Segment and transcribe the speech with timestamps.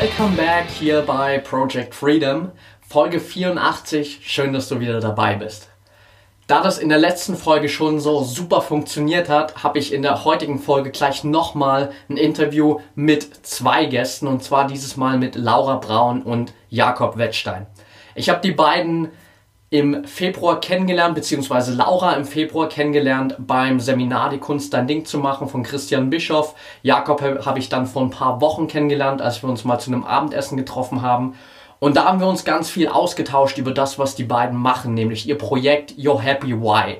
[0.00, 2.50] Welcome back hier bei Project Freedom,
[2.80, 4.22] Folge 84.
[4.24, 5.68] Schön, dass du wieder dabei bist.
[6.48, 10.24] Da das in der letzten Folge schon so super funktioniert hat, habe ich in der
[10.24, 15.76] heutigen Folge gleich nochmal ein Interview mit zwei Gästen und zwar dieses Mal mit Laura
[15.76, 17.68] Braun und Jakob Wettstein.
[18.16, 19.12] Ich habe die beiden
[19.74, 25.18] im Februar kennengelernt, beziehungsweise Laura im Februar kennengelernt beim Seminar Die Kunst dein Ding zu
[25.18, 26.54] machen von Christian Bischoff.
[26.82, 30.04] Jakob habe ich dann vor ein paar Wochen kennengelernt, als wir uns mal zu einem
[30.04, 31.34] Abendessen getroffen haben.
[31.80, 35.28] Und da haben wir uns ganz viel ausgetauscht über das, was die beiden machen, nämlich
[35.28, 36.98] ihr Projekt Your Happy Why.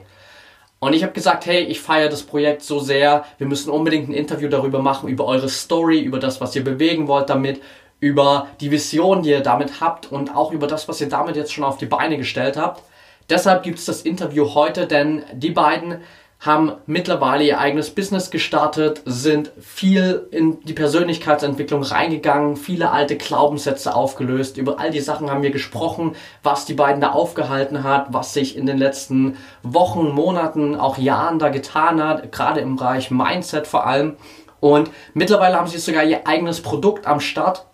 [0.80, 4.14] Und ich habe gesagt, hey, ich feiere das Projekt so sehr, wir müssen unbedingt ein
[4.14, 7.62] Interview darüber machen, über eure Story, über das, was ihr bewegen wollt damit,
[8.00, 11.53] über die Vision, die ihr damit habt und auch über das, was ihr damit jetzt
[11.53, 12.83] schon auf die Beine gestellt habt.
[13.31, 16.01] Deshalb gibt es das Interview heute, denn die beiden
[16.41, 23.95] haben mittlerweile ihr eigenes Business gestartet, sind viel in die Persönlichkeitsentwicklung reingegangen, viele alte Glaubenssätze
[23.95, 24.58] aufgelöst.
[24.58, 28.56] Über all die Sachen haben wir gesprochen, was die beiden da aufgehalten hat, was sich
[28.56, 33.86] in den letzten Wochen, Monaten, auch Jahren da getan hat, gerade im Bereich Mindset vor
[33.86, 34.17] allem.
[34.61, 37.64] Und mittlerweile haben sie sogar ihr eigenes Produkt am Start,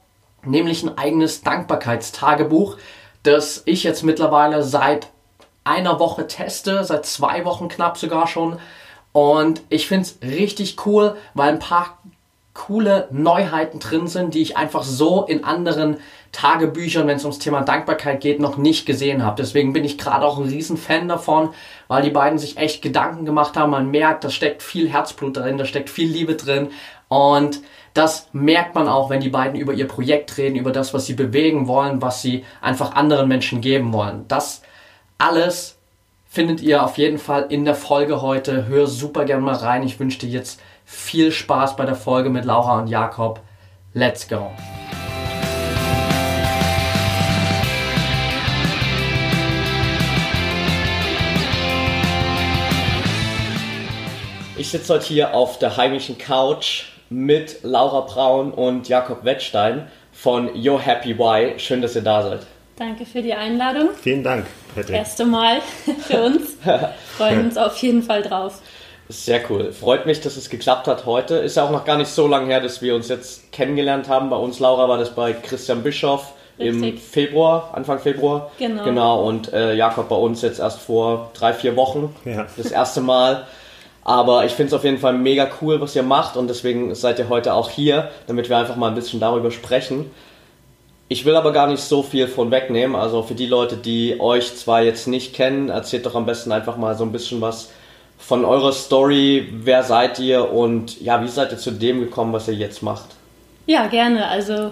[0.45, 2.77] nämlich ein eigenes Dankbarkeitstagebuch,
[3.23, 5.09] das ich jetzt mittlerweile seit
[5.65, 8.59] einer Woche teste, seit zwei Wochen knapp sogar schon.
[9.13, 11.99] Und ich finde es richtig cool, weil ein paar
[12.55, 15.99] coole Neuheiten drin sind, die ich einfach so in anderen
[16.33, 19.37] Tagebüchern, wenn es ums Thema Dankbarkeit geht, noch nicht gesehen habe.
[19.41, 21.51] Deswegen bin ich gerade auch ein riesen Fan davon,
[21.89, 23.71] weil die beiden sich echt Gedanken gemacht haben.
[23.71, 26.71] Man merkt, da steckt viel Herzblut drin, da steckt viel Liebe drin.
[27.09, 27.61] Und
[27.95, 31.15] das merkt man auch, wenn die beiden über ihr Projekt reden, über das, was sie
[31.15, 34.27] bewegen wollen, was sie einfach anderen Menschen geben wollen.
[34.29, 34.63] Das
[35.19, 35.79] alles
[36.29, 38.67] findet ihr auf jeden Fall in der Folge heute.
[38.67, 39.83] Hör super gern mal rein.
[39.83, 43.41] Ich wünsche dir jetzt viel Spaß bei der Folge mit Laura und Jakob.
[43.93, 44.53] Let's go!
[54.57, 60.49] Ich sitze heute hier auf der heimischen Couch mit Laura Braun und Jakob Wettstein von
[60.55, 61.59] Your Happy Why.
[61.59, 62.47] Schön, dass ihr da seid.
[62.77, 63.91] Danke für die Einladung.
[64.01, 64.97] Vielen Dank, Patrick.
[64.97, 65.61] Erste Mal
[66.07, 66.57] für uns.
[67.17, 68.61] Freuen uns auf jeden Fall drauf.
[69.09, 69.73] Sehr cool.
[69.73, 71.35] Freut mich, dass es geklappt hat heute.
[71.35, 74.31] Ist ja auch noch gar nicht so lange her, dass wir uns jetzt kennengelernt haben.
[74.31, 76.95] Bei uns, Laura, war das bei Christian Bischoff Richtig.
[76.95, 78.53] im Februar, Anfang Februar.
[78.59, 78.85] Genau.
[78.85, 79.25] Genau.
[79.25, 82.15] Und äh, Jakob bei uns jetzt erst vor drei, vier Wochen.
[82.25, 82.47] Ja.
[82.57, 83.49] Das erste Mal.
[84.05, 87.19] Aber ich finde es auf jeden Fall mega cool, was ihr macht und deswegen seid
[87.19, 90.11] ihr heute auch hier, damit wir einfach mal ein bisschen darüber sprechen.
[91.09, 92.95] Ich will aber gar nicht so viel von wegnehmen.
[92.95, 96.77] Also für die Leute, die euch zwar jetzt nicht kennen, erzählt doch am besten einfach
[96.77, 97.71] mal so ein bisschen was
[98.17, 99.49] von eurer Story.
[99.53, 103.07] Wer seid ihr und ja, wie seid ihr zu dem gekommen, was ihr jetzt macht?
[103.67, 104.29] Ja, gerne.
[104.29, 104.71] Also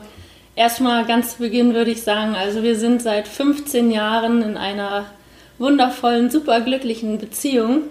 [0.55, 5.06] erstmal ganz zu Beginn würde ich sagen, also wir sind seit 15 Jahren in einer
[5.59, 7.83] wundervollen, superglücklichen Beziehung.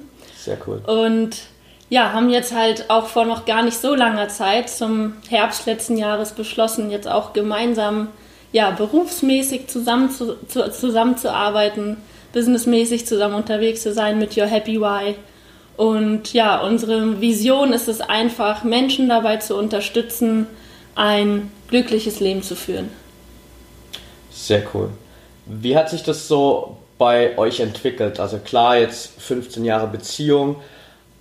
[0.48, 0.78] Sehr cool.
[0.78, 1.36] Und
[1.90, 5.98] ja, haben jetzt halt auch vor noch gar nicht so langer Zeit zum Herbst letzten
[5.98, 8.08] Jahres beschlossen, jetzt auch gemeinsam
[8.54, 11.98] ja, berufsmäßig zusammen zu, zu, zusammenzuarbeiten,
[12.32, 15.16] businessmäßig zusammen unterwegs zu sein mit Your Happy Why.
[15.76, 20.48] Und ja, unsere Vision ist es einfach, Menschen dabei zu unterstützen,
[20.96, 22.90] ein glückliches Leben zu führen.
[24.32, 24.92] Sehr cool.
[25.46, 28.20] Wie hat sich das so bei euch entwickelt?
[28.20, 30.58] Also klar, jetzt 15 Jahre Beziehung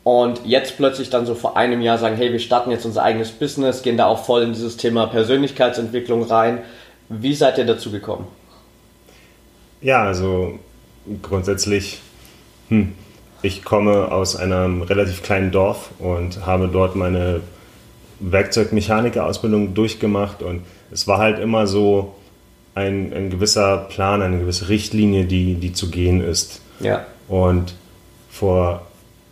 [0.05, 3.33] und jetzt plötzlich dann so vor einem Jahr sagen, hey, wir starten jetzt unser eigenes
[3.33, 6.61] Business, gehen da auch voll in dieses Thema Persönlichkeitsentwicklung rein.
[7.09, 8.27] Wie seid ihr dazu gekommen?
[9.81, 10.59] Ja, also
[11.23, 12.01] grundsätzlich,
[12.69, 12.95] hm,
[13.43, 17.41] ich komme aus einem relativ kleinen Dorf und habe dort meine
[18.21, 22.15] Werkzeugmechanikerausbildung durchgemacht und es war halt immer so,
[22.77, 26.61] ein, ein gewisser Plan, eine gewisse Richtlinie, die, die zu gehen ist.
[26.79, 27.07] Ja.
[27.27, 27.75] Und
[28.31, 28.83] vor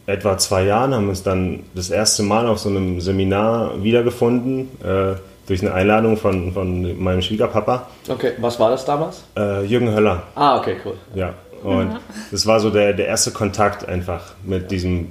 [0.06, 4.70] etwa zwei Jahren haben wir uns dann das erste Mal auf so einem Seminar wiedergefunden,
[4.82, 7.87] äh, durch eine Einladung von, von meinem Schwiegerpapa.
[8.08, 9.25] Okay, was war das damals?
[9.37, 10.23] Äh, Jürgen Höller.
[10.35, 10.94] Ah, okay, cool.
[11.14, 12.00] Ja, und ja.
[12.31, 15.08] das war so der, der erste Kontakt einfach mit diesem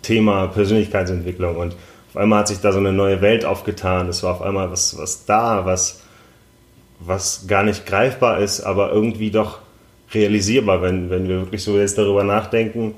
[0.00, 1.56] Thema Persönlichkeitsentwicklung.
[1.58, 1.76] Und
[2.08, 4.08] auf einmal hat sich da so eine neue Welt aufgetan.
[4.08, 6.00] Es war auf einmal was, was da, was
[7.00, 9.58] was gar nicht greifbar ist, aber irgendwie doch
[10.12, 12.94] realisierbar, wenn, wenn wir wirklich so jetzt darüber nachdenken.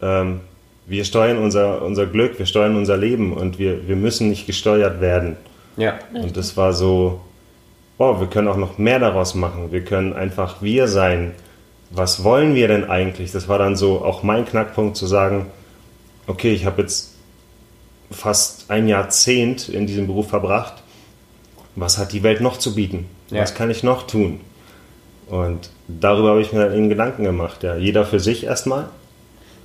[0.00, 0.40] Ähm,
[0.86, 5.00] wir steuern unser, unser Glück, wir steuern unser Leben und wir, wir müssen nicht gesteuert
[5.00, 5.36] werden.
[5.76, 5.98] Ja.
[6.12, 7.20] Und das war so,
[7.98, 9.72] oh, wir können auch noch mehr daraus machen.
[9.72, 11.32] Wir können einfach wir sein.
[11.90, 13.32] Was wollen wir denn eigentlich?
[13.32, 15.46] Das war dann so auch mein Knackpunkt zu sagen,
[16.26, 17.14] okay, ich habe jetzt
[18.10, 20.82] fast ein Jahrzehnt in diesem Beruf verbracht.
[21.76, 23.06] Was hat die Welt noch zu bieten?
[23.32, 23.42] Ja.
[23.42, 24.40] Was kann ich noch tun?
[25.28, 27.62] Und darüber habe ich mir dann eben Gedanken gemacht.
[27.62, 28.88] Ja, jeder für sich erstmal.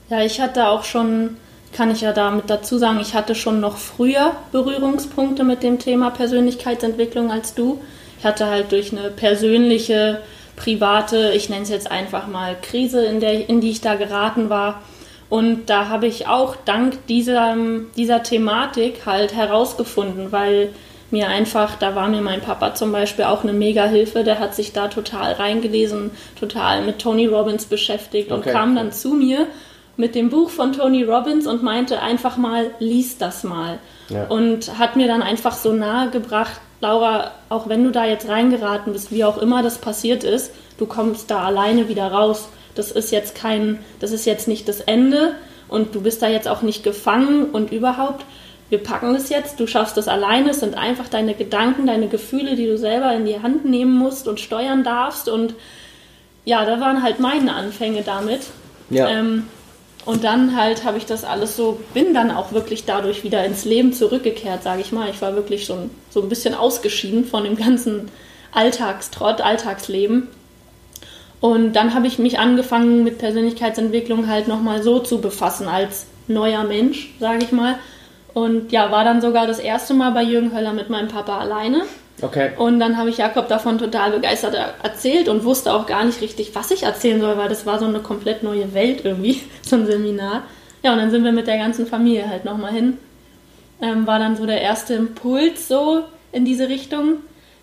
[0.10, 1.38] Ja, ich hatte auch schon,
[1.74, 6.12] kann ich ja damit dazu sagen, ich hatte schon noch früher Berührungspunkte mit dem Thema
[6.12, 7.82] Persönlichkeitsentwicklung als du.
[8.20, 10.22] Ich hatte halt durch eine persönliche,
[10.56, 14.50] private, ich nenne es jetzt einfach mal Krise, in, der, in die ich da geraten
[14.50, 14.82] war.
[15.30, 17.56] Und da habe ich auch dank dieser,
[17.98, 20.70] dieser Thematik halt herausgefunden, weil
[21.12, 24.74] mir einfach, da war mir mein Papa zum Beispiel auch eine Mega-Hilfe, der hat sich
[24.74, 28.50] da total reingelesen, total mit Tony Robbins beschäftigt Okay.
[28.50, 29.48] und kam dann zu mir
[29.96, 33.80] mit dem Buch von Tony Robbins und meinte einfach mal, lies das mal.
[34.10, 34.28] Ja.
[34.28, 38.94] Und hat mir dann einfach so nahe gebracht, Laura, auch wenn du da jetzt reingeraten
[38.94, 42.50] bist, wie auch immer das passiert ist, du kommst da alleine wieder raus.
[42.76, 45.34] Das ist jetzt kein, das ist jetzt nicht das Ende
[45.68, 48.24] und du bist da jetzt auch nicht gefangen und überhaupt.
[48.70, 52.56] Wir packen es jetzt, du schaffst es alleine, es sind einfach deine Gedanken, deine Gefühle,
[52.56, 55.30] die du selber in die Hand nehmen musst und steuern darfst.
[55.30, 55.56] Und
[56.44, 58.42] ja, da waren halt meine Anfänge damit.
[58.90, 59.08] Ja.
[59.10, 59.48] Ähm,
[60.06, 63.66] und dann halt habe ich das alles so, bin dann auch wirklich dadurch wieder ins
[63.66, 65.10] Leben zurückgekehrt, sage ich mal.
[65.10, 68.10] Ich war wirklich schon so ein bisschen ausgeschieden von dem ganzen
[68.54, 70.28] Alltagstrott, Alltagsleben.
[71.40, 76.64] Und dann habe ich mich angefangen mit Persönlichkeitsentwicklung halt nochmal so zu befassen als neuer
[76.64, 77.78] Mensch, sage ich mal.
[78.38, 81.82] Und ja, war dann sogar das erste Mal bei Jürgen Höller mit meinem Papa alleine.
[82.22, 82.52] Okay.
[82.56, 86.22] Und dann habe ich Jakob davon total begeistert er- erzählt und wusste auch gar nicht
[86.22, 89.76] richtig, was ich erzählen soll, weil das war so eine komplett neue Welt irgendwie, so
[89.76, 90.44] ein Seminar.
[90.84, 93.00] Ja, und dann sind wir mit der ganzen Familie halt nochmal hin.
[93.82, 97.16] Ähm, war dann so der erste Impuls so in diese Richtung.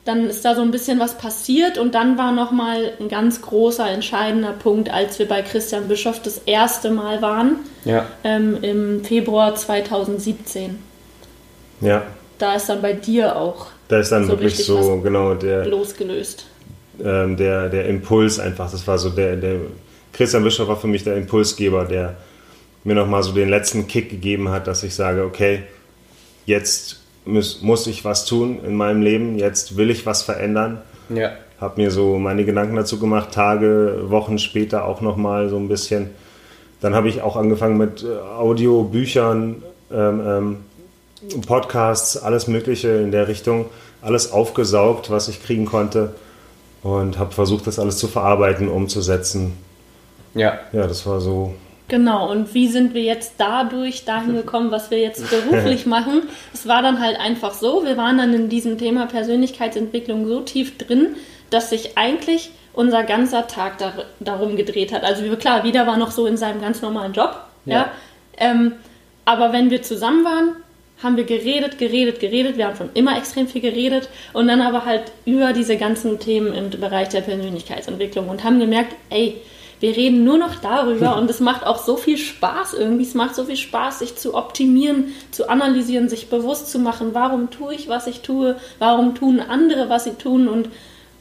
[0.05, 3.89] Dann ist da so ein bisschen was passiert und dann war nochmal ein ganz großer,
[3.91, 8.06] entscheidender Punkt, als wir bei Christian Bischoff das erste Mal waren, Ja.
[8.23, 10.79] ähm, im Februar 2017.
[11.81, 12.03] Ja,
[12.39, 16.47] Da ist dann bei dir auch da ist dann So wirklich so, genau, der, losgelöst.
[17.05, 18.71] ähm, der, der Impuls einfach.
[18.71, 19.57] Das war so der, der
[20.12, 22.17] Christian Bischof war für mich der Impulsgeber, der
[22.83, 25.65] mir nochmal so den letzten Kick gegeben hat, dass ich sage, okay,
[26.47, 30.82] jetzt muss, muss ich was tun in meinem Leben, jetzt will ich was verändern.
[31.09, 31.32] Ja.
[31.61, 36.11] Habe mir so meine Gedanken dazu gemacht, Tage, Wochen später auch nochmal so ein bisschen.
[36.81, 39.62] Dann habe ich auch angefangen mit äh, Audiobüchern,
[39.93, 43.67] ähm, ähm, Podcasts, alles Mögliche in der Richtung,
[44.03, 46.15] alles aufgesaugt, was ich kriegen konnte
[46.82, 49.55] und habe versucht, das alles zu verarbeiten, umzusetzen.
[50.35, 50.59] Ja.
[50.73, 51.55] Ja, das war so.
[51.89, 56.23] Genau, und wie sind wir jetzt dadurch dahin gekommen, was wir jetzt beruflich machen?
[56.53, 60.79] Es war dann halt einfach so, wir waren dann in diesem Thema Persönlichkeitsentwicklung so tief
[60.79, 61.17] drin,
[61.51, 65.05] dass sich eigentlich unser ganzer Tag dar darum gedreht hat.
[65.05, 67.75] Also wir- klar, wieder war noch so in seinem ganz normalen Job, ja.
[67.75, 67.91] Ja.
[68.39, 68.73] Ähm,
[69.27, 70.57] aber wenn wir zusammen waren,
[71.03, 72.57] haben wir geredet, geredet, geredet.
[72.57, 76.53] Wir haben schon immer extrem viel geredet und dann aber halt über diese ganzen Themen
[76.55, 79.37] im Bereich der Persönlichkeitsentwicklung und haben gemerkt, ey,
[79.81, 83.04] wir reden nur noch darüber und es macht auch so viel Spaß irgendwie.
[83.04, 87.50] Es macht so viel Spaß, sich zu optimieren, zu analysieren, sich bewusst zu machen, warum
[87.50, 90.69] tue ich, was ich tue, warum tun andere, was sie tun und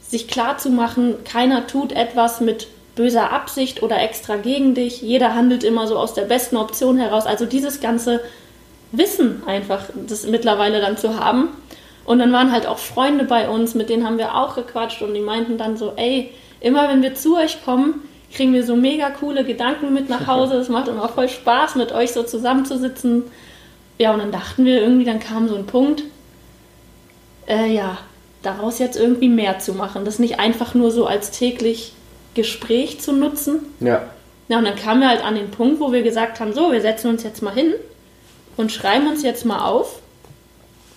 [0.01, 5.01] sich klar zu machen, keiner tut etwas mit böser Absicht oder extra gegen dich.
[5.01, 7.25] Jeder handelt immer so aus der besten Option heraus.
[7.25, 8.21] Also dieses ganze
[8.91, 11.49] Wissen einfach, das mittlerweile dann zu haben.
[12.05, 15.13] Und dann waren halt auch Freunde bei uns, mit denen haben wir auch gequatscht und
[15.13, 19.09] die meinten dann so, ey, immer wenn wir zu euch kommen, kriegen wir so mega
[19.09, 20.55] coole Gedanken mit nach Hause.
[20.59, 23.23] Es macht immer voll Spaß, mit euch so zusammenzusitzen.
[23.97, 26.03] Ja, und dann dachten wir irgendwie, dann kam so ein Punkt,
[27.47, 27.97] äh, ja,
[28.41, 30.05] daraus jetzt irgendwie mehr zu machen.
[30.05, 31.93] Das nicht einfach nur so als täglich
[32.33, 33.59] Gespräch zu nutzen.
[33.79, 34.09] Ja.
[34.49, 36.81] Ja, und dann kamen wir halt an den Punkt, wo wir gesagt haben, so, wir
[36.81, 37.73] setzen uns jetzt mal hin
[38.57, 39.99] und schreiben uns jetzt mal auf,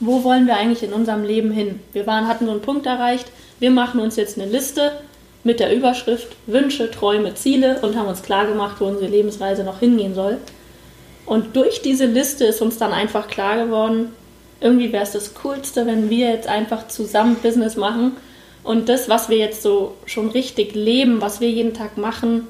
[0.00, 1.80] wo wollen wir eigentlich in unserem Leben hin?
[1.92, 3.26] Wir waren, hatten so einen Punkt erreicht,
[3.60, 4.92] wir machen uns jetzt eine Liste
[5.46, 9.78] mit der Überschrift Wünsche, Träume, Ziele und haben uns klar gemacht, wo unsere Lebensreise noch
[9.78, 10.38] hingehen soll.
[11.24, 14.08] Und durch diese Liste ist uns dann einfach klar geworden,
[14.60, 18.16] irgendwie wäre es das Coolste, wenn wir jetzt einfach zusammen Business machen
[18.64, 22.48] und das, was wir jetzt so schon richtig leben, was wir jeden Tag machen,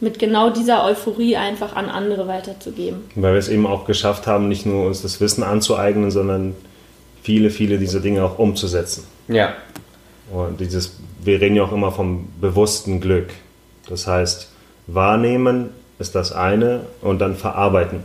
[0.00, 3.02] mit genau dieser Euphorie einfach an andere weiterzugeben.
[3.14, 6.56] Weil wir es eben auch geschafft haben, nicht nur uns das Wissen anzueignen, sondern
[7.22, 9.04] viele, viele dieser Dinge auch umzusetzen.
[9.28, 9.52] Ja.
[10.32, 13.30] Und dieses, wir reden ja auch immer vom bewussten Glück.
[13.88, 14.48] Das heißt,
[14.86, 18.02] wahrnehmen ist das eine und dann verarbeiten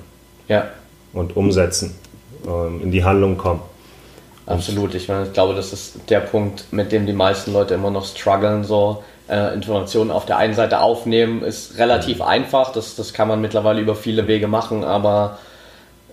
[0.47, 0.65] Ja,
[1.13, 1.95] und umsetzen,
[2.45, 3.62] ähm, in die Handlung kommen.
[4.45, 4.93] absolut.
[4.95, 8.05] Ich, meine, ich glaube, das ist der Punkt, mit dem die meisten Leute immer noch
[8.05, 8.63] strugglen.
[8.63, 12.71] So äh, Informationen auf der einen Seite aufnehmen ist relativ einfach.
[12.71, 15.39] Das, das kann man mittlerweile über viele Wege machen, aber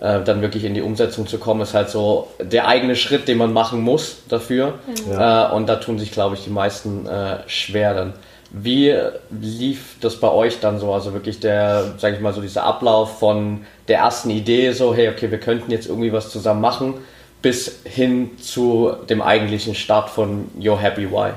[0.00, 3.38] äh, dann wirklich in die Umsetzung zu kommen, ist halt so der eigene Schritt, den
[3.38, 4.74] man machen muss dafür.
[5.10, 5.50] Ja.
[5.50, 8.12] Äh, und da tun sich, glaube ich, die meisten äh, schwer dann.
[8.50, 8.94] Wie
[9.30, 10.92] lief das bei euch dann so?
[10.92, 15.08] Also wirklich der, sag ich mal, so dieser Ablauf von der ersten Idee, so, hey,
[15.08, 16.94] okay, wir könnten jetzt irgendwie was zusammen machen,
[17.42, 21.32] bis hin zu dem eigentlichen Start von Yo Happy Why.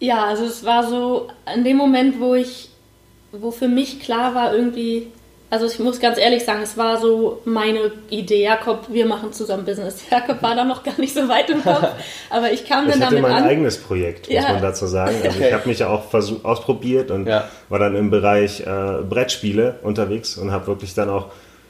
[0.00, 2.70] Ja, also es war so in dem Moment, wo ich,
[3.30, 5.08] wo für mich klar war, irgendwie,
[5.52, 9.66] also ich muss ganz ehrlich sagen, es war so meine Idee, Jakob, wir machen zusammen
[9.66, 10.02] Business.
[10.10, 11.86] Jakob war da noch gar nicht so weit im Kopf,
[12.30, 13.48] aber ich kam Ich dann hatte damit mein an.
[13.48, 14.52] eigenes Projekt, muss Ja.
[14.54, 15.14] man dazu sagen.
[15.22, 15.48] Also Okay.
[15.48, 17.48] ich habe mich ja auch versuch, ausprobiert und Ja.
[17.68, 21.26] war dann im Bereich äh, Brettspiele unterwegs und habe wirklich dann auch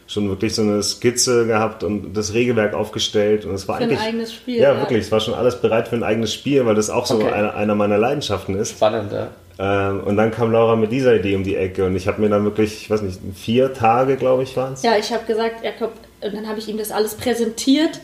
[0.07, 3.91] schon wirklich so eine Skizze gehabt und das Regelwerk aufgestellt und es war Für ein
[3.91, 4.79] eigentlich eigenes Spiel, Ja, ja.
[4.81, 7.33] wirklich, es war schon alles bereit für ein eigenes Spiel, weil das auch so Okay.
[7.33, 8.71] eine, einer meiner Leidenschaften ist.
[8.73, 9.29] Spannend, ja.
[9.63, 12.29] Ähm, und dann kam Laura mit dieser Idee um die Ecke und ich habe mir
[12.29, 14.83] dann wirklich, ich weiß nicht, vier Tage, glaube ich, waren es.
[14.83, 18.01] Ja, ich habe gesagt, Jakob, und dann habe ich ihm das alles präsentiert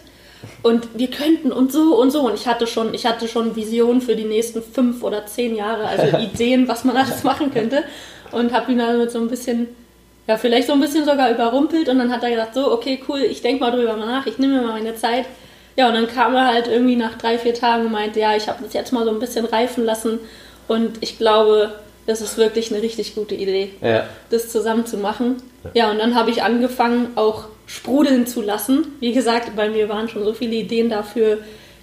[0.62, 4.00] und wir könnten und so und so und ich hatte schon, ich hatte schon Visionen
[4.00, 7.82] für die nächsten fünf oder zehn Jahre, also Ideen, was man alles machen könnte
[8.30, 9.66] und habe ihn dann mit so ein bisschen,
[10.28, 13.18] ja vielleicht so ein bisschen sogar überrumpelt und dann hat er gesagt, so okay cool,
[13.18, 15.24] ich denke mal drüber nach, ich nehme mir mal meine Zeit.
[15.74, 18.48] Ja und dann kam er halt irgendwie nach drei vier Tagen und meinte, ja ich
[18.48, 20.20] habe das jetzt mal so ein bisschen reifen lassen
[20.68, 21.72] und ich glaube,
[22.06, 24.06] das ist wirklich eine richtig gute Idee ja.
[24.30, 25.42] das zusammen zu machen.
[25.74, 28.94] Ja, und dann habe ich angefangen, auch sprudeln zu lassen.
[29.00, 31.38] Wie gesagt, bei mir waren schon so viele Ideen dafür,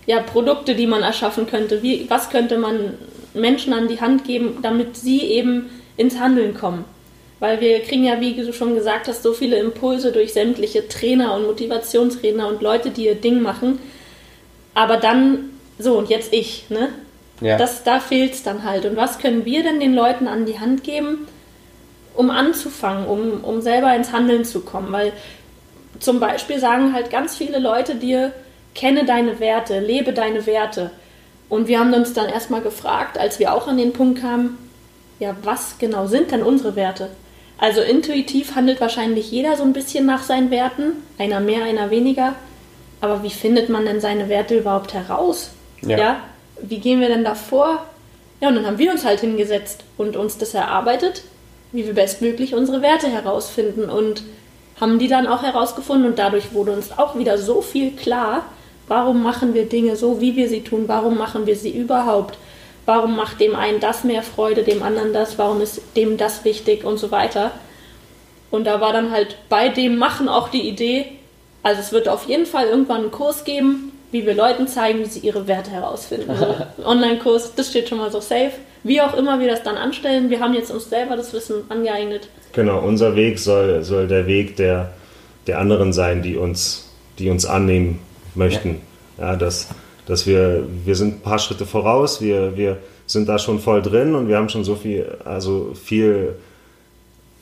[0.08, 1.84] ja, Produkte, die man erschaffen könnte.
[1.84, 2.96] Wie, was könnte man
[3.34, 6.86] Menschen an die Hand geben, damit sie eben ins Handeln kommen?
[7.39, 11.36] Weil wir kriegen ja, wie du schon gesagt hast, so viele Impulse durch sämtliche Trainer
[11.36, 13.80] und Motivationstrainer und Leute, die ihr Ding machen.
[14.74, 16.89] Aber dann, so, und jetzt ich, ne?
[17.42, 17.58] Ja.
[17.58, 18.86] Das, da fehlt es dann halt.
[18.86, 21.27] Und was können wir denn den Leuten an die Hand geben,
[22.13, 24.92] um anzufangen, um, um selber ins Handeln zu kommen?
[24.92, 25.12] Weil
[26.00, 28.34] zum Beispiel sagen halt ganz viele Leute dir,
[28.74, 30.92] kenne deine Werte, lebe deine Werte.
[31.50, 34.58] Und wir haben uns dann erstmal gefragt, als wir auch an den Punkt kamen,
[35.20, 37.10] ja, was genau sind denn unsere Werte?
[37.58, 42.36] Also intuitiv handelt wahrscheinlich jeder so ein bisschen nach seinen Werten, einer mehr, einer weniger.
[43.00, 45.51] Aber wie findet man denn seine Werte überhaupt heraus?
[45.82, 46.18] Ja.
[46.62, 47.85] Wie gehen wir denn da vor?
[48.41, 51.24] Ja, und dann haben wir uns halt hingesetzt und uns das erarbeitet,
[51.71, 54.24] wie wir bestmöglich unsere Werte herausfinden und
[54.79, 58.45] haben die dann auch herausgefunden und dadurch wurde uns auch wieder so viel klar,
[58.88, 62.38] warum machen wir Dinge so, wie wir sie tun, warum machen wir sie überhaupt,
[62.85, 66.83] warum macht dem einen das mehr Freude, dem anderen das, warum ist dem das wichtig
[66.83, 67.51] und so weiter.
[68.51, 71.05] Und da war dann halt bei dem Machen auch die Idee,
[71.63, 75.05] also es wird auf jeden Fall irgendwann einen Kurs geben, wie wir Leuten zeigen, wie
[75.10, 76.29] sie ihre Werte herausfinden.
[76.29, 76.55] Also
[76.86, 78.53] Online-Kurs, das steht schon mal so safe.
[78.81, 82.29] Wie auch immer wir das dann anstellen, wir haben jetzt uns selber das Wissen angeeignet.
[82.53, 84.91] Genau, unser Weg soll, soll der Weg der,
[85.48, 88.00] der anderen sein, die uns, die uns annehmen
[88.36, 88.79] möchten.
[89.17, 89.67] Ja, dass,
[90.05, 94.15] dass wir, wir sind ein paar Schritte voraus, wir, wir sind da schon voll drin
[94.15, 96.36] und wir haben schon so viel, also viel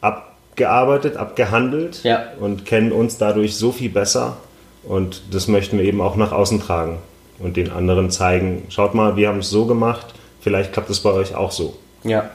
[0.01, 2.23] abgearbeitet, abgehandelt Ja.
[2.39, 4.37] und kennen uns dadurch so viel besser.
[4.83, 6.99] Und das möchten wir eben auch nach außen tragen
[7.39, 10.07] und den anderen zeigen, schaut mal, wir haben es so gemacht,
[10.41, 11.75] vielleicht klappt es bei euch auch so.
[12.03, 12.29] Ja,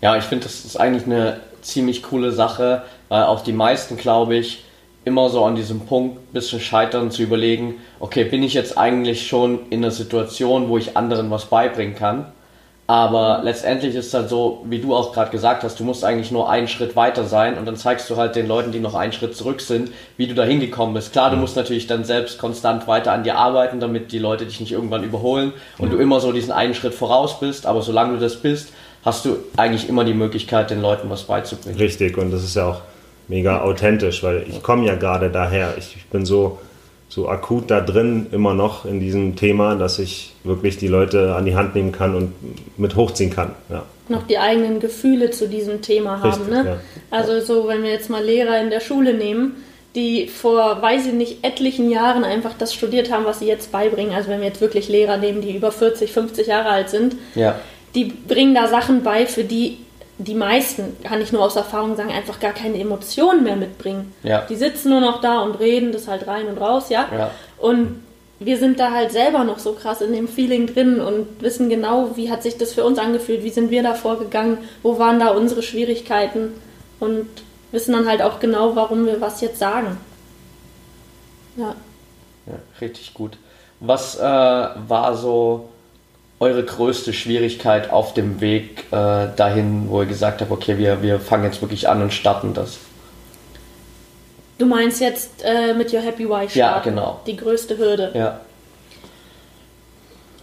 [0.00, 4.36] ja, ich finde, das ist eigentlich eine ziemlich coole Sache, weil auch die meisten, glaube
[4.36, 4.64] ich,
[5.04, 9.26] immer so an diesem Punkt ein bisschen scheitern zu überlegen, okay, bin ich jetzt eigentlich
[9.26, 12.26] schon in einer Situation, wo ich anderen was beibringen kann?
[12.92, 16.30] Aber letztendlich ist es halt so, wie du auch gerade gesagt hast, du musst eigentlich
[16.30, 19.14] nur einen Schritt weiter sein und dann zeigst du halt den Leuten, die noch einen
[19.14, 21.10] Schritt zurück sind, wie du da hingekommen bist.
[21.10, 24.60] Klar, du musst natürlich dann selbst konstant weiter an dir arbeiten, damit die Leute dich
[24.60, 28.20] nicht irgendwann überholen und du immer so diesen einen Schritt voraus bist, aber solange du
[28.20, 28.74] das bist,
[29.06, 31.78] hast du eigentlich immer die Möglichkeit, den Leuten was beizubringen.
[31.78, 32.82] Richtig, und das ist ja auch
[33.26, 35.76] mega authentisch, weil ich komme ja gerade daher.
[35.78, 36.58] Ich, ich bin so,
[37.14, 41.44] so akut da drin immer noch in diesem Thema, dass ich wirklich die Leute an
[41.44, 42.32] die Hand nehmen kann und
[42.78, 43.50] mit hochziehen kann.
[43.68, 43.82] Ja.
[44.08, 46.30] Noch die eigenen Gefühle zu diesem Thema haben.
[46.30, 46.64] Richtig, ne?
[46.64, 46.76] ja.
[47.10, 49.56] Also so, wenn wir jetzt mal Lehrer in der Schule nehmen,
[49.94, 54.14] die vor, weiß ich nicht, etlichen Jahren einfach das studiert haben, was sie jetzt beibringen.
[54.14, 57.56] Also wenn wir jetzt wirklich Lehrer nehmen, die über 40, 50 Jahre alt sind, Ja,
[57.94, 59.76] die bringen da Sachen bei, für die
[60.18, 64.14] die meisten, kann ich nur aus Erfahrung sagen, einfach gar keine Emotionen mehr mitbringen.
[64.22, 64.42] Ja.
[64.48, 67.08] Die sitzen nur noch da und reden das halt rein und raus, ja.
[67.10, 67.30] Ja.
[67.58, 68.02] Und
[68.38, 72.16] wir sind da halt selber noch so krass in dem Feeling drin und wissen genau,
[72.16, 75.28] wie hat sich das für uns angefühlt, wie sind wir da vorgegangen, wo waren da
[75.28, 76.52] unsere Schwierigkeiten
[77.00, 77.28] und
[77.70, 79.96] wissen dann halt auch genau, warum wir was jetzt sagen.
[81.56, 81.74] Ja.
[82.46, 83.38] Ja, richtig gut.
[83.80, 85.68] Was äh, war so
[86.42, 91.20] eure größte Schwierigkeit auf dem Weg äh, dahin, wo ihr gesagt habt, okay, wir, wir
[91.20, 92.78] fangen jetzt wirklich an und starten das?
[94.58, 97.20] Du meinst jetzt äh, mit Your Happy Wife Ja, genau.
[97.26, 98.10] Die größte Hürde.
[98.14, 98.40] Ja.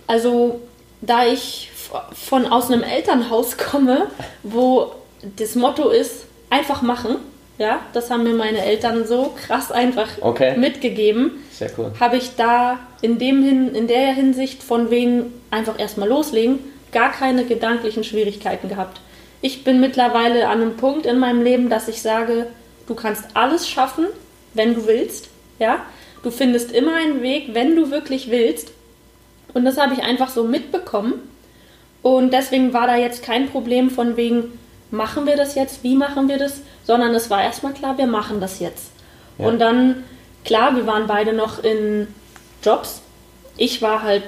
[0.07, 0.61] Also,
[1.01, 1.69] da ich
[2.13, 4.07] von aus einem Elternhaus komme,
[4.43, 4.93] wo
[5.35, 7.17] das Motto ist, einfach machen,
[7.59, 10.57] ja, das haben mir meine Eltern so krass einfach Okay.
[10.57, 11.91] mitgegeben, Sehr cool.
[11.99, 16.57] habe ich da in, dem hin, in der Hinsicht von wegen einfach erstmal loslegen,
[16.91, 18.99] gar keine gedanklichen Schwierigkeiten gehabt.
[19.41, 22.47] Ich bin mittlerweile an einem Punkt in meinem Leben, dass ich sage,
[22.87, 24.07] du kannst alles schaffen,
[24.55, 25.79] wenn du willst, ja.
[26.23, 28.71] Du findest immer einen Weg, wenn du wirklich willst.
[29.53, 31.13] Und das habe ich einfach so mitbekommen.
[32.01, 34.57] Und deswegen war da jetzt kein Problem von wegen,
[34.91, 38.39] machen wir das jetzt, wie machen wir das, sondern es war erstmal klar, wir machen
[38.39, 38.91] das jetzt.
[39.37, 39.47] Ja.
[39.47, 40.03] Und dann,
[40.45, 42.07] klar, wir waren beide noch in
[42.63, 43.01] Jobs.
[43.57, 44.23] Ich war halt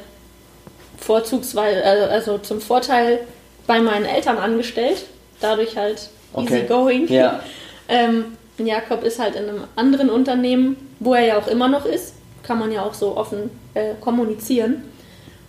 [0.97, 3.19] vorzugsweise, äh, also zum Vorteil
[3.67, 5.05] bei meinen Eltern angestellt,
[5.39, 6.57] dadurch halt Okay.
[6.57, 7.07] easy going.
[7.07, 7.41] Ja.
[7.93, 12.13] Ähm, Jakob ist halt in einem anderen Unternehmen, wo er ja auch immer noch ist,
[12.41, 14.83] kann man ja auch so offen äh, kommunizieren.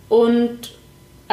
[0.09, 0.71] Und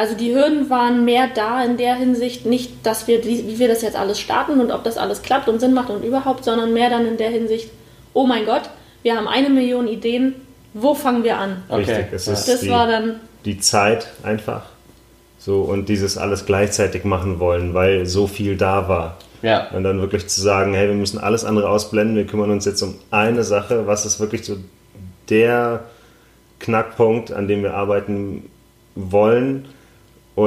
[0.01, 3.83] also die Hürden waren mehr da in der Hinsicht, nicht, dass wir, wie wir das
[3.83, 6.89] jetzt alles starten und ob das alles klappt und Sinn macht und überhaupt, sondern mehr
[6.89, 7.69] dann in der Hinsicht,
[8.13, 8.63] oh mein Gott,
[9.03, 10.33] wir haben eine Million Ideen,
[10.73, 11.61] wo fangen wir an?
[11.69, 11.83] Okay.
[11.83, 14.63] Richtig, es ist Das die, war dann, die Zeit einfach.
[15.37, 19.17] So, und dieses alles gleichzeitig machen wollen, weil so viel da war.
[19.43, 19.69] Ja.
[19.69, 22.81] Und dann wirklich zu sagen, hey, wir müssen alles andere ausblenden, wir kümmern uns jetzt
[22.81, 24.57] um eine Sache, was ist wirklich so
[25.29, 25.83] der
[26.59, 28.49] Knackpunkt, an dem wir arbeiten
[28.95, 29.67] wollen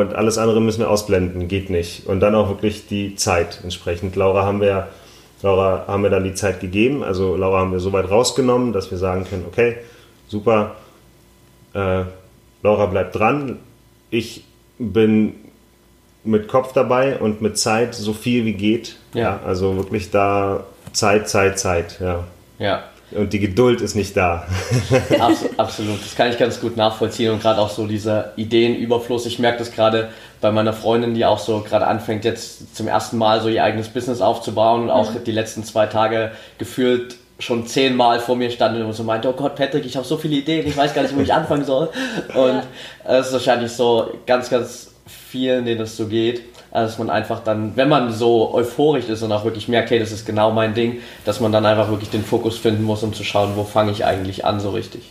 [0.00, 2.06] und alles andere müssen wir ausblenden, geht nicht.
[2.06, 4.16] Und dann auch wirklich die Zeit entsprechend.
[4.16, 4.88] Laura haben wir,
[5.42, 8.90] Laura haben wir dann die Zeit gegeben, also Laura haben wir so weit rausgenommen, dass
[8.90, 9.78] wir sagen können, okay,
[10.28, 10.76] super,
[11.74, 12.04] äh,
[12.62, 13.58] Laura bleibt dran,
[14.10, 14.44] ich
[14.78, 15.34] bin
[16.24, 18.96] mit Kopf dabei und mit Zeit so viel wie geht.
[19.12, 19.40] Ja.
[19.44, 22.24] Also wirklich da Zeit, Zeit, Zeit, ja.
[22.58, 22.84] Ja.
[23.14, 24.46] Und die Geduld ist nicht da.
[25.18, 29.26] Abs absolut, das kann ich ganz gut nachvollziehen und gerade auch so dieser Ideenüberfluss.
[29.26, 33.16] Ich merke das gerade bei meiner Freundin, die auch so gerade anfängt, jetzt zum ersten
[33.16, 38.20] Mal so ihr eigenes Business aufzubauen und auch die letzten zwei Tage gefühlt schon zehnmal
[38.20, 40.76] vor mir stand und so meinte, oh Gott, Patrick, ich habe so viele Ideen, ich
[40.76, 41.90] weiß gar nicht, wo ich anfangen soll.
[42.34, 42.62] Und
[43.04, 46.42] es ist wahrscheinlich so ganz, ganz vielen, denen es so geht,
[46.82, 50.10] dass man einfach dann, wenn man so euphorisch ist und auch wirklich merkt, hey, das
[50.12, 53.22] ist genau mein Ding, dass man dann einfach wirklich den Fokus finden muss, um zu
[53.24, 55.10] schauen, wo fange ich eigentlich an so richtig.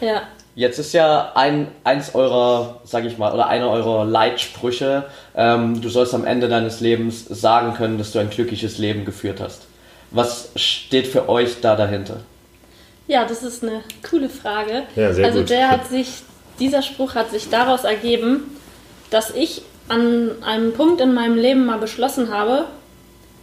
[0.00, 0.22] ja,
[0.54, 5.88] Jetzt ist ja ein, eins eurer, sag ich mal, oder einer eurer Leitsprüche, ähm, du
[5.88, 9.62] sollst am Ende deines Lebens sagen können, dass du ein glückliches Leben geführt hast.
[10.10, 12.20] Was steht für euch da dahinter?
[13.08, 14.82] Ja, das ist eine coole Frage.
[14.94, 15.50] Ja, sehr also gut.
[15.50, 16.22] der hat sich,
[16.60, 18.42] dieser Spruch hat sich daraus ergeben,
[19.10, 22.66] dass ich an einem Punkt in meinem Leben mal beschlossen habe,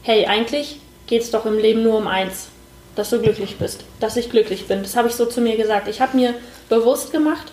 [0.02, 2.47] hey, eigentlich geht es doch im Leben nur um eins,
[2.95, 4.84] dass du glücklich bist, dass ich glücklich bin.
[4.84, 5.88] Das habe ich so zu mir gesagt.
[5.88, 6.34] Ich habe mir
[6.69, 7.52] bewusst gemacht,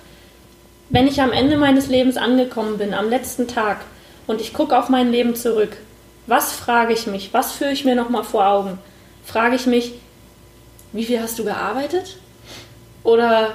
[0.88, 3.80] wenn ich am Ende meines Lebens angekommen bin, am letzten Tag,
[4.26, 5.76] und ich gucke auf mein Leben zurück,
[6.26, 8.78] was frage ich mich, was führe ich mir nochmal vor Augen?
[9.24, 9.94] Frage ich mich,
[10.92, 12.16] wie viel hast du gearbeitet?
[13.04, 13.54] Oder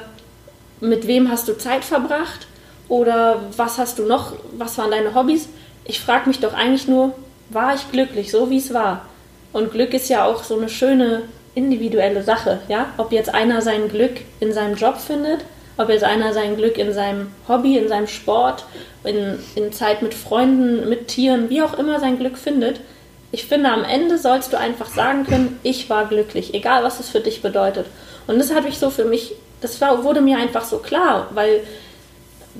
[0.80, 2.48] mit wem hast du Zeit verbracht?
[2.91, 5.47] Oder was hast du noch, was waren deine Hobbys?
[5.86, 7.13] Ich frage mich doch eigentlich nur,
[7.49, 9.06] war ich glücklich, so wie es war?
[9.54, 11.21] Und Glück ist ja auch so eine schöne
[11.56, 12.88] individuelle Sache, ja?
[12.97, 15.39] Ob jetzt einer sein Glück in seinem Job findet,
[15.77, 18.65] ob jetzt einer sein Glück in seinem Hobby, in seinem Sport,
[19.06, 22.82] in, in Zeit mit Freunden, mit Tieren, wie auch immer sein Glück findet.
[23.32, 27.08] Ich finde, am Ende sollst du einfach sagen können, ich war glücklich, egal was es
[27.08, 27.86] für dich bedeutet.
[28.27, 31.62] Und das habe ich so für mich, das war, wurde mir einfach so klar, weil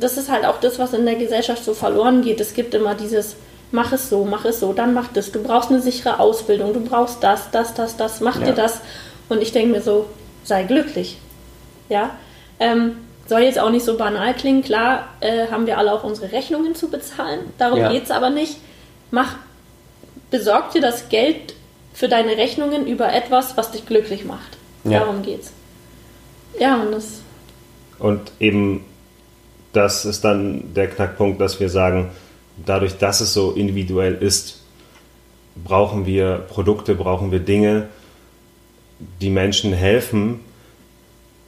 [0.02, 2.40] das ist halt auch das, was in der Gesellschaft so verloren geht.
[2.42, 3.36] Es gibt immer dieses,
[3.72, 5.32] mach es so, mach es so, dann mach das.
[5.32, 8.48] Du brauchst eine sichere Ausbildung, du brauchst das, das, das, das, mach Ja.
[8.48, 8.82] dir das.
[9.30, 10.08] Und ich denke mir so,
[10.44, 11.18] sei glücklich.
[11.90, 12.12] Ja,
[12.60, 14.62] ähm, soll jetzt auch nicht so banal klingen.
[14.64, 17.40] Klar äh, haben wir alle auch unsere Rechnungen zu bezahlen.
[17.58, 17.92] Darum Ja.
[17.92, 18.58] geht es aber nicht.
[19.10, 19.36] Mach,
[20.32, 21.54] besorg dir das Geld
[21.94, 24.58] für deine Rechnungen über etwas, was dich glücklich macht.
[24.84, 25.00] Ja.
[25.00, 25.52] Darum geht's.
[26.60, 27.22] Ja, und das
[28.00, 28.84] Und eben,
[29.74, 32.10] das ist dann der Knackpunkt, dass wir sagen,
[32.66, 34.62] dadurch, dass es so individuell ist,
[35.56, 37.88] brauchen wir Produkte, brauchen wir Dinge,
[39.22, 40.42] die Menschen helfen,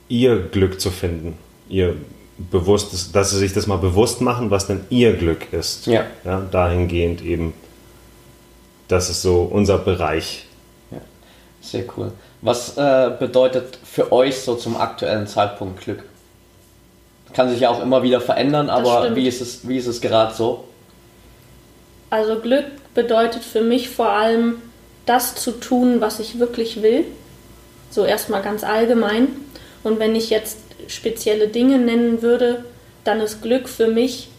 [0.09, 1.37] ihr Glück zu finden,
[1.69, 1.95] ihr
[2.37, 5.85] bewusst, dass sie sich das mal bewusst machen, was denn ihr Glück ist.
[5.85, 6.05] Ja.
[6.23, 7.53] ja dahingehend eben,
[8.87, 10.45] das ist so unser Bereich.
[10.91, 10.97] Ja,
[11.61, 12.11] sehr cool.
[12.41, 16.03] Was äh, bedeutet für euch so zum aktuellen Zeitpunkt Glück?
[17.33, 20.33] Kann sich ja auch immer wieder verändern, aber wie ist es, wie ist es gerade
[20.33, 20.65] so?
[22.09, 24.61] Also Glück bedeutet für mich vor allem
[25.05, 27.05] das zu tun, was ich wirklich will.
[27.89, 29.27] So erstmal ganz allgemein.
[29.83, 32.65] Und wenn ich jetzt spezielle Dinge nennen würde,
[33.03, 34.29] dann ist Glück für mich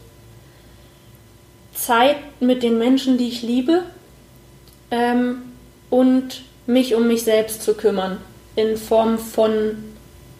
[1.74, 3.82] Zeit mit den Menschen, die ich liebe
[4.90, 5.42] ähm,
[5.90, 8.18] und mich um mich selbst zu kümmern.
[8.56, 9.93] In Form von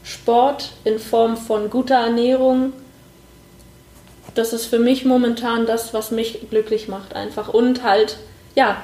[0.04, 2.72] Sport, in Form von guter Ernährung.
[4.34, 7.48] Das ist für mich momentan das, was mich glücklich macht einfach.
[7.48, 8.18] Und halt,
[8.54, 8.76] ja,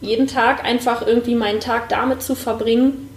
[0.00, 3.08] jeden Tag einfach irgendwie meinen Tag damit zu verbringen,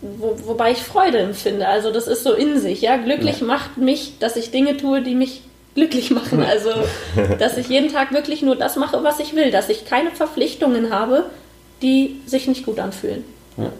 [0.00, 1.68] wo, wobei ich Freude empfinde.
[1.68, 2.96] Also das ist so in sich, ja.
[2.96, 3.46] Glücklich ja.
[3.46, 5.42] macht mich, dass ich Dinge tue, die mich
[5.74, 6.42] glücklich machen.
[6.42, 6.70] Also,
[7.38, 10.92] dass ich jeden Tag wirklich nur das mache, was ich will, dass ich keine Verpflichtungen
[10.92, 11.26] habe,
[11.82, 13.24] die sich nicht gut anfühlen.
[13.56, 13.70] Ja.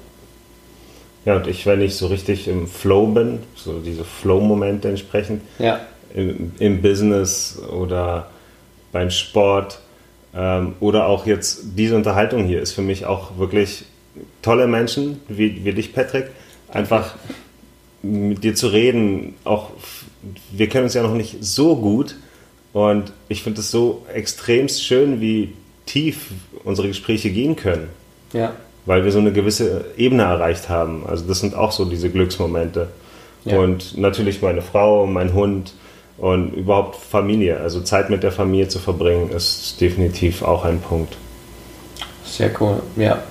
[1.28, 5.78] Ja, und ich, wenn ich so richtig im Flow bin, so diese Flow-Momente entsprechend, ja.
[6.14, 8.30] im, im, Business oder
[8.92, 9.78] beim Sport
[10.34, 13.84] ähm, oder auch jetzt diese Unterhaltung hier ist für mich auch wirklich
[14.40, 16.30] tolle Menschen wie, wie dich, Patrick,
[16.68, 17.14] einfach
[18.00, 19.34] mit dir zu reden.
[19.44, 19.72] Auch
[20.50, 22.16] wir kennen uns ja noch nicht so gut
[22.72, 25.52] und ich finde es so extremst schön, wie
[25.84, 26.30] tief
[26.64, 27.90] unsere Gespräche gehen können.
[28.32, 28.54] Ja.
[28.88, 31.04] Weil wir so eine gewisse Ebene erreicht haben.
[31.06, 32.88] Also das sind auch so diese Glücksmomente.
[33.44, 33.58] Ja.
[33.58, 35.74] Und natürlich meine Frau, mein Hund
[36.16, 37.60] und überhaupt Familie.
[37.60, 41.16] Also Zeit mit der Familie zu verbringen, ist definitiv auch ein Punkt.
[42.24, 43.22] Sehr cool, ja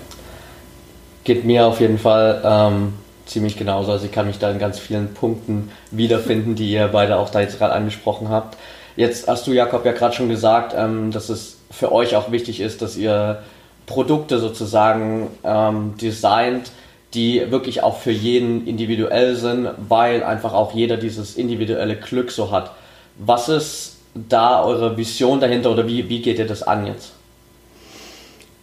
[1.28, 2.94] geht mir auf jeden Fall ähm,
[3.26, 3.92] ziemlich genauso.
[3.92, 7.42] Also ich kann mich da in ganz vielen Punkten wiederfinden, die ihr beide auch da
[7.42, 8.58] jetzt gerade angesprochen habt.
[8.96, 12.62] Jetzt hast du, Jakob, ja gerade schon gesagt, ähm, dass es für euch auch wichtig
[12.62, 13.44] ist, dass ihr
[13.88, 16.72] Produkte sozusagen ähm, designt,
[17.16, 22.52] die wirklich auch für jeden individuell sind, weil einfach auch jeder dieses individuelle Glück so
[22.52, 22.72] hat.
[23.18, 27.14] Was ist da eure Vision dahinter oder wie, wie geht ihr das an jetzt?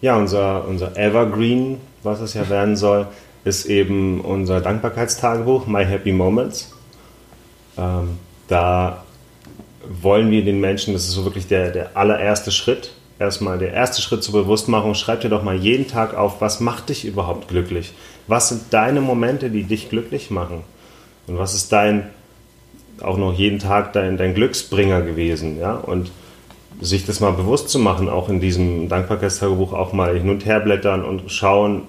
[0.00, 3.06] Ja, unser, unser Evergreen was es ja werden soll,
[3.44, 6.72] ist eben unser Dankbarkeitstagebuch, My Happy Moments.
[7.76, 9.04] Ähm, da
[10.02, 14.02] wollen wir den Menschen, das ist so wirklich der, der allererste Schritt, erstmal der erste
[14.02, 17.92] Schritt zur Bewusstmachung, schreib dir doch mal jeden Tag auf, was macht dich überhaupt glücklich?
[18.26, 20.62] Was sind deine Momente, die dich glücklich machen?
[21.26, 22.10] Und was ist dein,
[23.00, 25.58] auch noch jeden Tag dein, dein Glücksbringer gewesen?
[25.58, 25.74] Ja?
[25.74, 26.10] Und
[26.80, 30.60] sich das mal bewusst zu machen, auch in diesem Dankbarkeitstagebuch auch mal hin und her
[30.60, 31.82] blättern und schauen,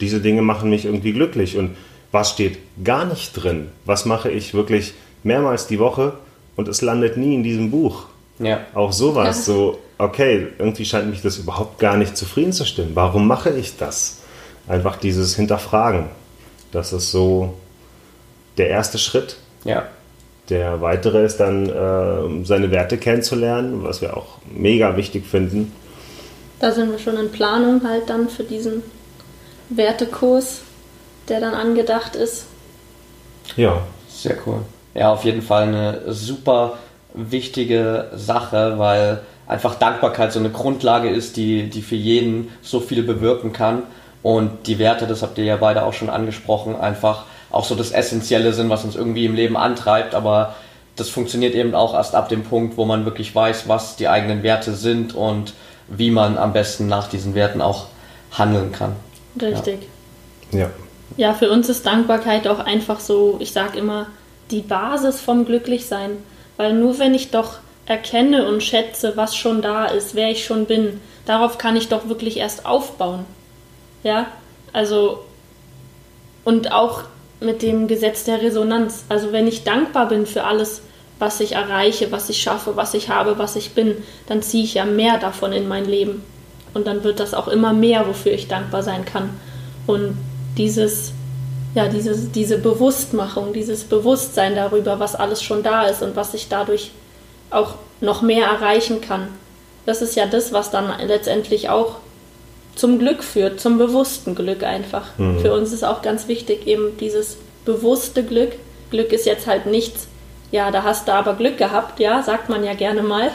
[0.00, 1.56] diese Dinge machen mich irgendwie glücklich.
[1.56, 1.76] Und
[2.12, 3.68] was steht gar nicht drin?
[3.84, 6.14] Was mache ich wirklich mehrmals die Woche
[6.56, 8.04] und es landet nie in diesem Buch?
[8.38, 8.60] Ja.
[8.74, 12.92] Auch sowas, so, okay, irgendwie scheint mich das überhaupt gar nicht zufriedenzustimmen.
[12.94, 14.18] Warum mache ich das?
[14.68, 16.06] Einfach dieses Hinterfragen.
[16.72, 17.54] Das ist so
[18.58, 19.36] der erste Schritt.
[19.64, 19.88] Ja.
[20.48, 25.72] Der weitere ist dann, äh, seine Werte kennenzulernen, was wir auch mega wichtig finden.
[26.58, 28.82] Da sind wir schon in Planung halt dann für diesen
[29.70, 30.60] Wertekurs,
[31.28, 32.46] der dann angedacht ist.
[33.56, 33.82] Ja.
[34.08, 34.62] Sehr cool.
[34.94, 36.78] Ja, auf jeden Fall eine super
[37.14, 43.02] wichtige Sache, weil einfach Dankbarkeit so eine Grundlage ist, die, die für jeden so viel
[43.02, 43.82] bewirken kann.
[44.22, 47.90] Und die Werte, das habt ihr ja beide auch schon angesprochen, einfach auch so das
[47.90, 50.14] Essentielle sind, was uns irgendwie im Leben antreibt.
[50.14, 50.54] Aber
[50.94, 54.44] das funktioniert eben auch erst ab dem Punkt, wo man wirklich weiß, was die eigenen
[54.44, 55.54] Werte sind und
[55.88, 57.86] wie man am besten nach diesen Werten auch
[58.30, 58.94] handeln kann.
[59.40, 59.88] Richtig.
[60.52, 60.70] Ja.
[61.16, 64.06] Ja, für uns ist Dankbarkeit auch einfach so, ich sage immer,
[64.52, 66.10] die Basis vom Glücklichsein.
[66.56, 67.58] Weil nur wenn ich doch
[67.90, 72.08] erkenne und schätze, was schon da ist, wer ich schon bin, darauf kann ich doch
[72.08, 73.24] wirklich erst aufbauen.
[74.04, 74.26] Ja,
[74.72, 75.24] also
[76.44, 77.02] und auch
[77.40, 79.04] mit dem Gesetz der Resonanz.
[79.08, 80.82] Also wenn ich dankbar bin für alles,
[81.18, 83.96] was ich erreiche, was ich schaffe, was ich habe, was ich bin,
[84.28, 86.22] dann ziehe ich ja mehr davon in mein Leben.
[86.74, 89.30] Und dann wird das auch immer mehr, wofür ich dankbar sein kann.
[89.88, 90.16] Und
[90.56, 91.12] dieses,
[91.74, 96.48] ja, dieses, diese Bewusstmachung, dieses Bewusstsein darüber, was alles schon da ist und was ich
[96.48, 96.92] dadurch
[97.50, 99.28] auch noch mehr erreichen kann,
[99.86, 101.96] das ist ja das, was dann letztendlich auch
[102.74, 105.18] zum Glück führt, zum bewussten Glück einfach.
[105.18, 105.40] Mhm.
[105.40, 108.52] Für uns ist auch ganz wichtig eben dieses bewusste Glück.
[108.90, 110.08] Glück ist jetzt halt nichts,
[110.50, 113.30] ja, da hast du aber Glück gehabt, ja, sagt man ja gerne mal,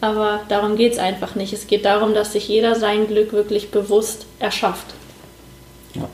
[0.00, 1.52] aber darum geht es einfach nicht.
[1.52, 4.86] Es geht darum, dass sich jeder sein Glück wirklich bewusst erschafft.
[5.94, 6.08] Ja,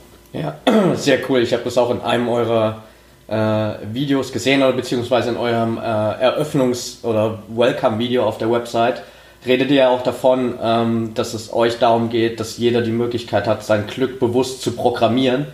[0.66, 0.94] ja.
[0.94, 1.42] sehr cool.
[1.42, 2.82] Ich habe das auch in einem eurer
[3.32, 9.02] Videos gesehen oder beziehungsweise in eurem äh, Eröffnungs- oder Welcome-Video auf der Website
[9.46, 13.46] redet ihr ja auch davon, ähm, dass es euch darum geht, dass jeder die Möglichkeit
[13.46, 15.46] hat, sein Glück bewusst zu programmieren.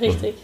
[0.00, 0.34] Richtig.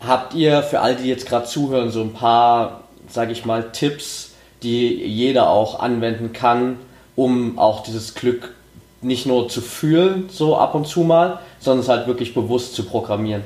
[0.00, 4.32] Habt ihr für all die jetzt gerade zuhören so ein paar, sage ich mal, Tipps,
[4.62, 6.76] die jeder auch anwenden kann,
[7.16, 8.54] um auch dieses Glück
[9.02, 12.84] nicht nur zu fühlen, so ab und zu mal, sondern es halt wirklich bewusst zu
[12.84, 13.42] programmieren?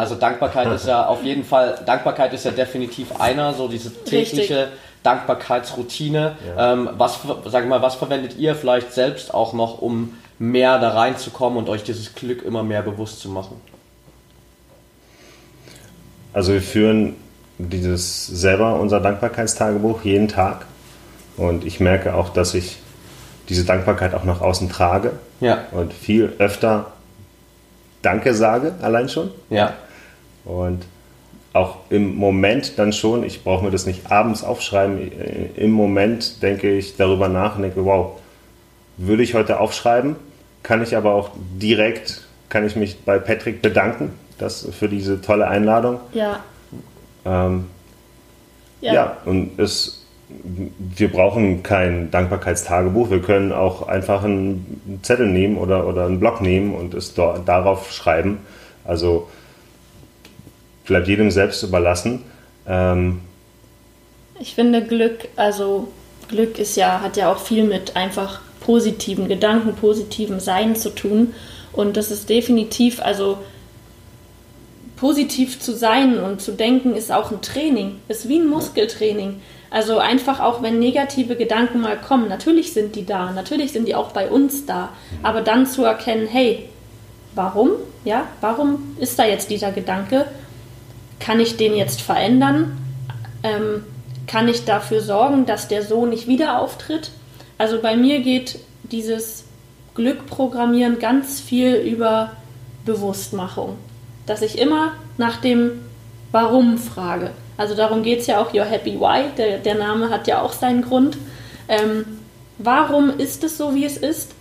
[0.00, 4.62] Also Dankbarkeit ist ja auf jeden Fall, Dankbarkeit ist ja definitiv einer, so diese tägliche
[4.62, 4.78] Richtig.
[5.02, 6.36] Dankbarkeitsroutine.
[6.58, 11.58] Ähm, was, sag mal, was verwendet ihr vielleicht selbst auch noch, um mehr da reinzukommen
[11.58, 13.60] und euch dieses Glück immer mehr bewusst zu machen?
[16.32, 17.16] Also wir führen
[17.58, 20.64] dieses selber unser Dankbarkeitstagebuch jeden Tag
[21.36, 22.78] und ich merke auch, dass ich
[23.50, 26.92] diese Dankbarkeit auch nach außen trage Ja, und viel öfter
[28.00, 29.30] Danke sage, allein schon.
[29.50, 29.74] ja,
[30.44, 30.84] Und
[31.52, 35.10] auch im Moment dann schon, ich brauche mir das nicht abends aufschreiben,
[35.56, 38.18] im Moment denke ich darüber nach und denke, wow,
[38.96, 40.16] würde ich heute aufschreiben,
[40.62, 45.48] kann ich aber auch direkt, kann ich mich bei Patrick bedanken das, für diese tolle
[45.48, 46.00] Einladung.
[46.12, 46.40] Ja.
[47.24, 47.66] Ähm,
[48.80, 48.94] Ja.
[48.94, 49.16] ja.
[49.24, 50.06] und es,
[50.78, 53.10] wir brauchen kein Dankbarkeitstagebuch.
[53.10, 57.34] Wir können auch einfach einen Zettel nehmen oder, oder einen Block nehmen und es do,
[57.44, 58.38] darauf schreiben.
[58.84, 59.28] Also
[60.90, 62.24] bleibt jedem selbst überlassen.
[62.66, 63.20] Ähm,
[64.40, 65.88] Ich finde Glück, also
[66.28, 71.32] Glück ist ja, hat ja auch viel mit einfach positiven Gedanken, positivem Sein zu tun.
[71.72, 73.38] Und das ist definitiv, also
[74.96, 79.40] positiv zu sein und zu denken, ist auch ein Training, ist wie ein Muskeltraining.
[79.70, 83.94] Also einfach auch, wenn negative Gedanken mal kommen, natürlich sind die da, natürlich sind die
[83.94, 84.88] auch bei uns da,
[85.22, 86.68] aber dann zu erkennen, hey,
[87.36, 87.70] warum?
[88.04, 90.26] Ja, warum ist da jetzt dieser Gedanke?
[91.20, 92.76] Kann ich den jetzt verändern?
[93.42, 93.84] Ähm,
[94.26, 97.10] kann ich dafür sorgen, dass der so nicht wieder auftritt?
[97.58, 99.44] Also bei mir geht dieses
[99.94, 102.32] Glückprogrammieren ganz viel über
[102.84, 103.76] Bewusstmachung.
[104.26, 105.72] Dass ich immer nach dem
[106.32, 107.32] Warum frage.
[107.56, 109.24] Also darum geht es ja auch Your Happy Why.
[109.36, 111.18] Der, der Name hat ja auch seinen Grund.
[111.68, 112.04] Ähm,
[112.58, 114.32] warum ist es so, wie es ist?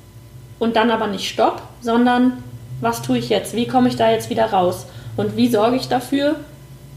[0.60, 2.44] Und dann aber nicht Stopp, sondern
[2.80, 3.56] was tue ich jetzt?
[3.56, 4.86] Wie komme ich da jetzt wieder raus?
[5.18, 6.36] Und wie sorge ich dafür?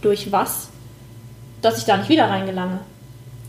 [0.03, 0.69] Durch was?
[1.63, 2.81] Dass ich da nicht wieder reingelange.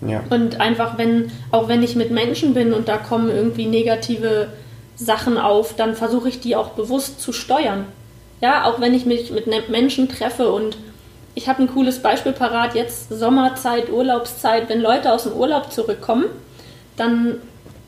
[0.07, 0.23] ja.
[0.29, 4.47] Und einfach, wenn, auch wenn ich mit Menschen bin und da kommen irgendwie negative
[4.95, 7.85] Sachen auf, dann versuche ich die auch bewusst zu steuern.
[8.41, 10.77] Ja, auch wenn ich mich mit Menschen treffe und
[11.35, 16.25] ich habe ein cooles Beispiel parat, jetzt Sommerzeit, Urlaubszeit, wenn Leute aus dem Urlaub zurückkommen,
[16.95, 17.37] dann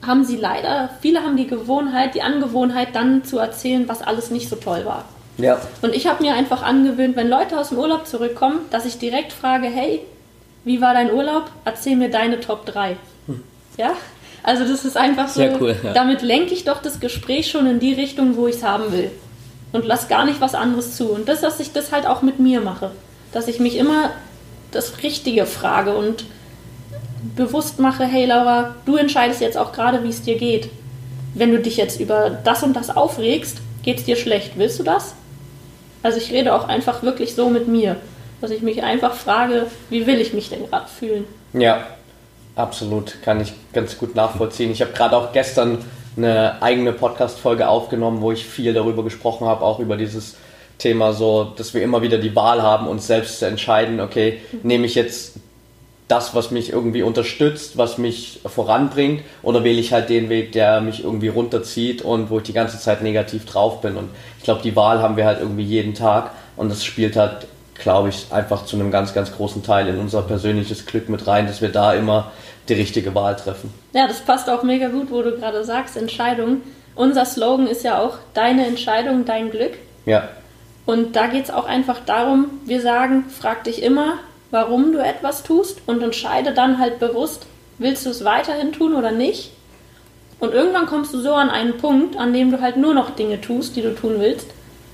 [0.06, 4.50] haben sie leider, viele haben die Gewohnheit, die Angewohnheit, dann zu erzählen, was alles nicht
[4.50, 5.06] so toll war.
[5.38, 8.98] Ja, Und ich habe mir einfach angewöhnt, wenn Leute aus dem Urlaub zurückkommen, dass ich
[8.98, 10.02] direkt frage, hey,
[10.64, 11.52] wie war dein Urlaub?
[11.66, 12.98] Erzähl mir deine Top 3.
[13.78, 13.92] Ja?
[14.44, 15.92] Also das ist einfach so, Sehr cool, ja.
[15.94, 19.12] damit lenke ich doch das Gespräch schon in die Richtung, wo ich es haben will.
[19.72, 21.10] Und lass gar nicht was anderes zu.
[21.10, 22.92] Und das, dass ich das halt auch mit mir mache.
[23.34, 24.12] Dass ich mich immer
[24.72, 26.26] das Richtige frage und
[27.36, 30.70] bewusst mache, hey Laura, du entscheidest jetzt auch gerade, wie es dir geht.
[31.34, 34.54] Wenn du dich jetzt über das und das aufregst, geht es dir schlecht.
[34.56, 35.16] Willst du das?
[36.06, 37.96] Also ich rede auch einfach wirklich so mit mir,
[38.40, 41.24] dass ich mich einfach frage, wie will ich mich denn gerade fühlen?
[41.54, 41.88] Ja,
[42.56, 43.24] absolut.
[43.24, 44.70] Kann ich ganz gut nachvollziehen.
[44.70, 45.80] Ich habe gerade auch gestern
[46.16, 50.36] eine eigene Podcast-Folge aufgenommen, wo ich viel darüber gesprochen habe, auch über dieses
[50.78, 54.86] Thema so, dass wir immer wieder die Wahl haben, uns selbst zu entscheiden, okay, nehme
[54.86, 55.38] ich jetzt
[56.08, 60.80] das, was mich irgendwie unterstützt, was mich voranbringt, oder wähle ich halt den Weg, der
[60.82, 63.98] mich irgendwie runterzieht und wo ich die ganze Zeit negativ drauf bin.
[63.98, 67.48] Und ich glaube, die Wahl haben wir halt irgendwie jeden Tag und das spielt halt,
[67.74, 71.48] glaube ich, einfach zu einem ganz, ganz großen Teil in unser persönliches Glück mit rein,
[71.48, 72.32] dass wir da immer
[72.70, 73.74] die richtige Wahl treffen.
[73.94, 76.62] Ja, das passt auch mega gut, wo du gerade sagst, Entscheidung.
[76.96, 79.74] Unser Slogan ist ja auch deine Entscheidung, dein Glück.
[80.06, 80.30] Ja,
[80.86, 84.20] Und da geht es auch einfach darum, wir sagen, frag dich immer,
[84.52, 87.46] warum du etwas tust und entscheide dann halt bewusst,
[87.78, 89.52] willst du es weiterhin tun oder nicht?
[90.40, 93.42] Und irgendwann kommst du so an einen Punkt, an dem du halt nur noch Dinge
[93.42, 94.48] tust, die du tun willst.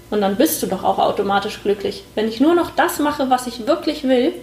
[0.09, 2.03] Und dann bist du doch auch automatisch glücklich.
[2.15, 4.33] Wenn ich nur noch das mache, was ich wirklich will,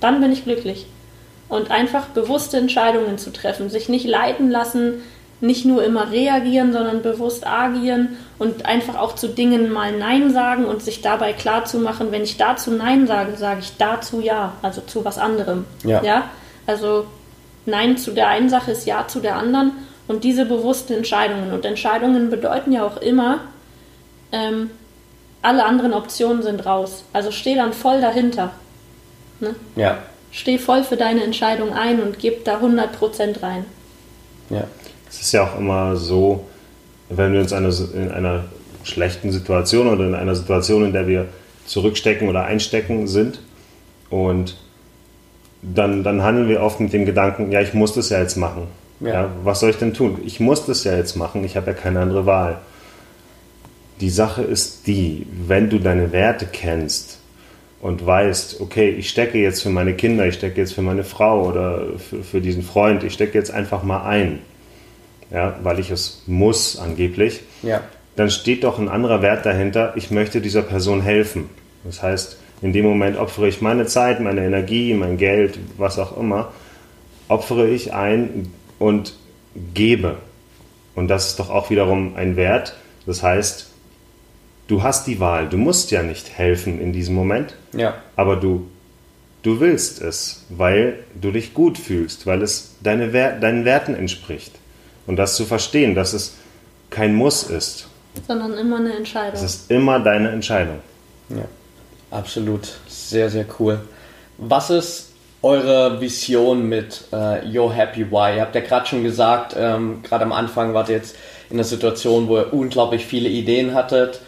[0.00, 0.86] dann bin ich glücklich.
[1.48, 5.02] Und einfach bewusste Entscheidungen zu treffen, sich nicht leiten lassen,
[5.40, 10.64] nicht nur immer reagieren, sondern bewusst agieren und einfach auch zu Dingen mal Nein sagen
[10.64, 14.54] und sich dabei klar zu machen, wenn ich dazu Nein sage, sage ich dazu Ja,
[14.62, 15.66] also zu was anderem.
[15.84, 16.02] Ja.
[16.02, 16.30] ja?
[16.66, 17.06] Also
[17.66, 19.72] Nein zu der einen Sache ist Ja zu der anderen
[20.06, 21.52] Und diese bewussten Entscheidungen.
[21.52, 23.40] Und Entscheidungen bedeuten ja auch immer,
[24.32, 24.70] ähm,
[25.42, 27.04] alle anderen Optionen sind raus.
[27.12, 28.52] Also steh dann voll dahinter.
[29.40, 29.54] Ne?
[29.76, 29.98] Ja.
[30.30, 33.64] Steh voll für deine Entscheidung ein und gib da 100% rein.
[34.50, 34.64] Ja.
[35.14, 36.44] Es ist ja auch immer so,
[37.08, 38.44] wenn wir uns eine, in einer
[38.82, 41.26] schlechten Situation oder in einer Situation, in der wir
[41.66, 43.40] zurückstecken oder einstecken sind
[44.10, 44.56] und
[45.62, 48.66] dann, dann handeln wir oft mit dem Gedanken, ja, ich muss das ja jetzt machen.
[49.00, 49.08] Ja.
[49.08, 49.30] Ja.
[49.42, 50.18] was soll ich denn tun?
[50.24, 52.58] Ich muss das ja jetzt machen, ich habe ja keine andere Wahl.
[54.00, 57.20] Die Sache ist die, wenn du deine Werte kennst
[57.80, 61.48] und weißt, okay, ich stecke jetzt für meine Kinder, ich stecke jetzt für meine Frau
[61.48, 64.40] oder für, für diesen Freund, ich stecke jetzt einfach mal ein,
[65.30, 67.80] ja, weil ich es muss angeblich, Ja.
[68.16, 71.50] dann steht doch ein anderer Wert dahinter, ich möchte dieser Person helfen.
[71.84, 76.16] Das heißt, in dem Moment opfere ich meine Zeit, meine Energie, mein Geld, was auch
[76.16, 76.52] immer,
[77.28, 79.14] opfere ich ein und
[79.74, 80.16] gebe.
[80.94, 82.76] Und das ist doch auch wiederum ein Wert.
[83.06, 83.70] Das heißt,
[84.68, 85.48] du hast die Wahl.
[85.48, 87.94] Du musst ja nicht helfen in diesem Moment, Ja.
[88.16, 88.66] aber du,
[89.42, 94.52] du willst es, weil du dich gut fühlst, weil es deine Wer deinen Werten entspricht.
[95.06, 96.34] Und das zu verstehen, dass es
[96.90, 97.86] kein Muss ist.
[98.26, 99.34] Sondern immer eine Entscheidung.
[99.34, 100.78] Es ist immer deine Entscheidung.
[101.28, 101.44] Ja,
[102.10, 102.68] absolut.
[102.86, 103.80] Sehr, sehr cool.
[104.38, 105.10] Was ist
[105.42, 108.36] eure Vision mit äh, Your Happy Why?
[108.36, 111.16] Ihr habt ja gerade schon gesagt, ähm, gerade am Anfang wart ihr jetzt
[111.50, 114.20] in einer Situation, wo ihr unglaublich viele Ideen hattet.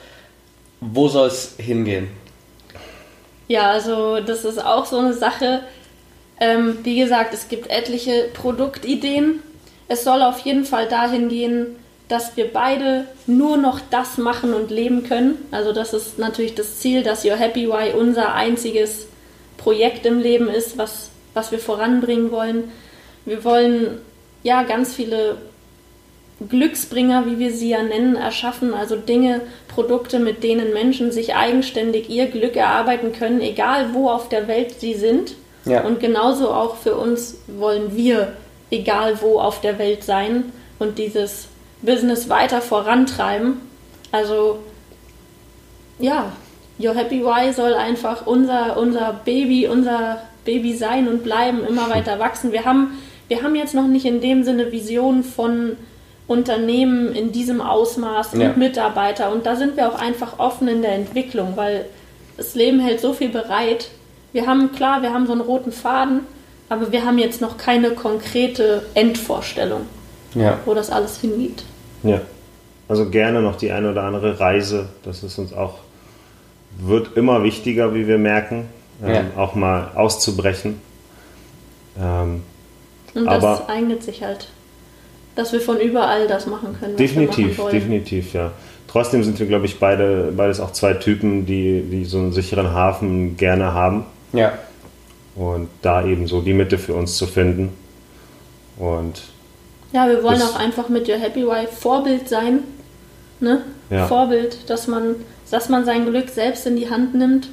[0.80, 2.08] Wo soll es hingehen?
[3.48, 5.62] Ja, also das ist auch so eine Sache.
[6.38, 9.40] Ähm, wie gesagt, es gibt etliche Produktideen.
[9.88, 11.76] Es soll auf jeden Fall dahin gehen,
[12.08, 15.38] dass wir beide nur noch das machen und leben können.
[15.50, 19.06] Also das ist natürlich das Ziel, dass Your Happy Why unser einziges
[19.56, 22.70] Projekt im Leben ist, was, was wir voranbringen wollen.
[23.24, 23.98] Wir wollen
[24.44, 25.38] ja ganz viele
[26.48, 28.74] Glücksbringer, wie wir sie ja nennen, erschaffen.
[28.74, 34.28] Also Dinge, Produkte, mit denen Menschen sich eigenständig ihr Glück erarbeiten können, egal wo auf
[34.28, 35.34] der Welt sie sind.
[35.64, 35.84] Ja.
[35.84, 38.34] Und genauso auch für uns wollen wir,
[38.70, 41.48] egal wo auf der Welt sein und dieses
[41.82, 43.60] Business weiter vorantreiben.
[44.12, 44.58] Also
[45.98, 46.32] ja,
[46.78, 52.18] Your Happy Why soll einfach unser, unser Baby, unser Baby sein und bleiben, immer weiter
[52.18, 52.52] wachsen.
[52.52, 52.98] Wir haben,
[53.28, 55.76] wir haben jetzt noch nicht in dem Sinne Visionen von
[56.26, 58.52] Unternehmen in diesem Ausmaß und Ja.
[58.56, 59.32] Mitarbeiter.
[59.32, 61.86] Und da sind wir auch einfach offen in der Entwicklung, weil
[62.36, 63.88] das Leben hält so viel bereit.
[64.32, 66.20] Wir haben, klar, wir haben so einen roten Faden,
[66.68, 69.82] aber wir haben jetzt noch keine konkrete Endvorstellung,
[70.34, 70.58] Ja.
[70.64, 71.64] wo das alles hingeht.
[72.02, 72.20] Ja.
[72.88, 74.88] Also gerne noch die eine oder andere Reise.
[75.04, 75.78] Das ist uns auch,
[76.78, 78.66] wird immer wichtiger, wie wir merken,
[79.04, 79.22] ähm, Ja.
[79.36, 80.80] auch mal auszubrechen.
[82.00, 82.42] Ähm,
[83.14, 84.48] Und das Aber- eignet sich halt,
[85.36, 86.92] dass wir von überall das machen können.
[86.92, 88.50] was wir definitiv, machen definitiv, ja.
[88.88, 92.72] Trotzdem sind wir, glaube ich, beide, beides auch zwei Typen, die, die so einen sicheren
[92.72, 94.04] Hafen gerne haben.
[94.34, 94.52] Ja.
[95.36, 97.76] Und da eben so die Mitte für uns zu finden.
[98.78, 99.22] Und
[99.92, 102.60] Ja, wir wollen auch einfach mit Your Happy Wife Vorbild sein.
[103.40, 103.62] Ne?
[103.90, 104.06] Ja.
[104.06, 105.16] Vorbild, dass man,
[105.50, 107.48] dass man sein Glück selbst in die Hand nimmt.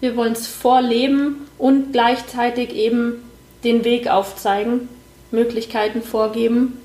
[0.00, 3.22] Wir wollen es vorleben und gleichzeitig eben
[3.64, 4.88] den Weg aufzeigen,
[5.30, 6.80] Möglichkeiten vorgeben.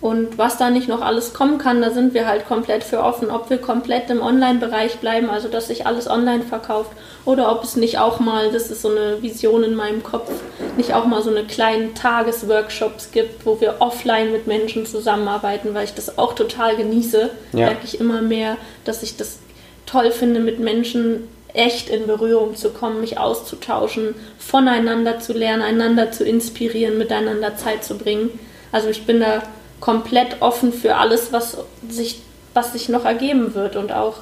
[0.00, 3.30] Und was da nicht noch alles kommen kann, da sind wir halt komplett für offen.
[3.30, 6.92] Ob wir komplett im Online-Bereich bleiben, also dass sich alles online verkauft,
[7.24, 10.30] oder ob es nicht auch mal, das ist so eine Vision in meinem Kopf,
[10.76, 15.84] nicht auch mal so eine kleinen Tagesworkshops gibt, wo wir offline mit Menschen zusammenarbeiten, weil
[15.84, 17.30] ich das auch total genieße.
[17.52, 17.66] Ja.
[17.66, 19.38] Merke ich immer mehr, dass ich das
[19.86, 26.12] toll finde, mit Menschen echt in Berührung zu kommen, mich auszutauschen, voneinander zu lernen, einander
[26.12, 28.30] zu inspirieren, miteinander Zeit zu bringen.
[28.72, 29.42] Also ich bin da
[29.80, 32.22] komplett offen für alles, was sich,
[32.54, 34.18] was sich noch ergeben wird und auch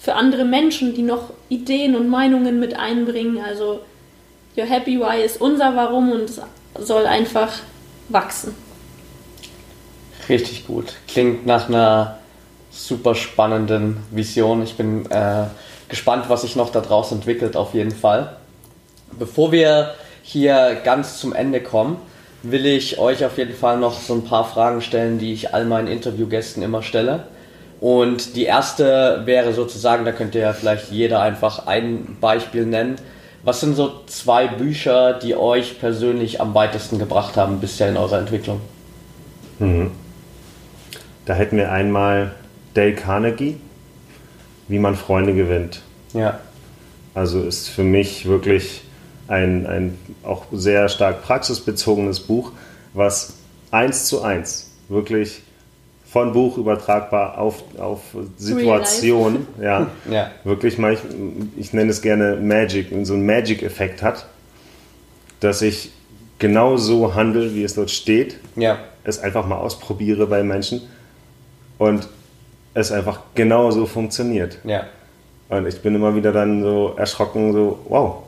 [0.00, 3.38] für andere Menschen, die noch Ideen und Meinungen mit einbringen.
[3.46, 3.80] Also
[4.56, 6.30] Your Happy Why ist unser Warum und
[6.78, 7.52] soll einfach
[8.08, 8.54] wachsen.
[10.28, 10.94] Richtig gut.
[11.06, 12.18] Klingt nach einer
[12.70, 14.62] super spannenden Vision.
[14.62, 15.44] Ich bin äh,
[15.88, 18.36] gespannt, was sich noch daraus entwickelt, auf jeden Fall.
[19.18, 21.98] Bevor wir hier ganz zum Ende kommen,
[22.42, 25.66] will ich euch auf jeden Fall noch so ein paar Fragen stellen, die ich all
[25.66, 27.24] meinen Interviewgästen immer stelle.
[27.80, 32.96] Und die erste wäre sozusagen, da könnt ihr ja vielleicht jeder einfach ein Beispiel nennen.
[33.42, 38.18] Was sind so zwei Bücher, die euch persönlich am weitesten gebracht haben bisher in eurer
[38.18, 38.60] Entwicklung?
[41.26, 42.32] da hätten wir einmal
[42.74, 43.56] Dale Carnegie,
[44.68, 45.82] wie man Freunde gewinnt.
[46.12, 46.40] Ja,
[47.14, 48.82] Also ist für mich wirklich
[49.28, 52.52] ein, ein auch sehr stark praxisbezogenes Buch,
[52.94, 53.34] was
[53.70, 55.42] eins zu eins wirklich
[56.10, 58.00] von Buch übertragbar auf, auf
[58.36, 61.00] Situation, ja, ja, wirklich mal, ich,
[61.56, 64.26] ich nenne es gerne Magic, so einen Magic-Effekt hat,
[65.38, 65.92] dass ich
[66.40, 68.78] genau so handle, wie es dort steht, ja.
[69.04, 70.82] es einfach mal ausprobiere bei Menschen
[71.78, 72.08] und
[72.74, 74.58] es einfach genau so funktioniert.
[74.64, 74.86] Ja.
[75.48, 78.22] Und ich bin immer wieder dann so erschrocken, so, wow,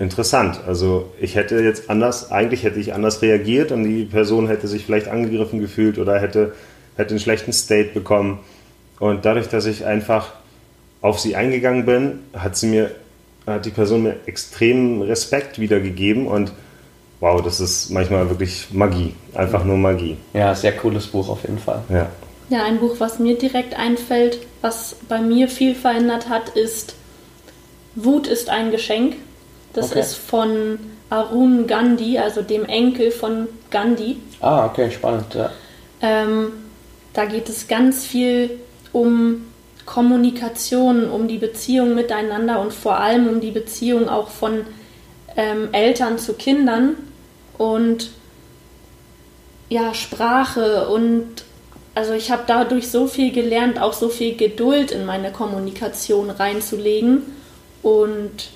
[0.00, 0.60] interessant.
[0.66, 4.84] Also ich hätte jetzt anders, eigentlich hätte ich anders reagiert und die Person hätte sich
[4.84, 6.52] vielleicht angegriffen gefühlt oder hätte
[6.96, 8.40] hätte einen schlechten State bekommen.
[8.98, 10.32] Und dadurch, dass ich einfach
[11.00, 12.90] auf sie eingegangen bin, hat sie mir,
[13.46, 16.52] hat die Person mir extremen Respekt wiedergegeben und
[17.20, 19.14] wow, das ist manchmal wirklich Magie.
[19.34, 20.16] Einfach nur Magie.
[20.32, 21.82] Ja, sehr cooles Buch auf jeden Fall.
[21.88, 22.08] Ja.
[22.50, 26.96] Ja, ein Buch, was mir direkt einfällt, was bei mir viel verändert hat, ist
[27.94, 29.14] Wut ist ein Geschenk.
[29.72, 30.00] Das okay.
[30.00, 30.78] ist von
[31.10, 34.16] Arun Gandhi, also dem Enkel von Gandhi.
[34.40, 35.50] Ah, okay, spannend, ja.
[36.02, 36.52] Ähm,
[37.12, 38.60] da geht es ganz viel
[38.92, 39.46] um
[39.86, 44.64] Kommunikation, um die Beziehung miteinander und vor allem um die Beziehung auch von
[45.36, 46.96] ähm, Eltern zu Kindern.
[47.58, 48.10] Und
[49.68, 51.44] ja, Sprache und
[51.94, 57.22] also ich habe dadurch so viel gelernt, auch so viel Geduld in meine Kommunikation reinzulegen.
[57.82, 58.50] Und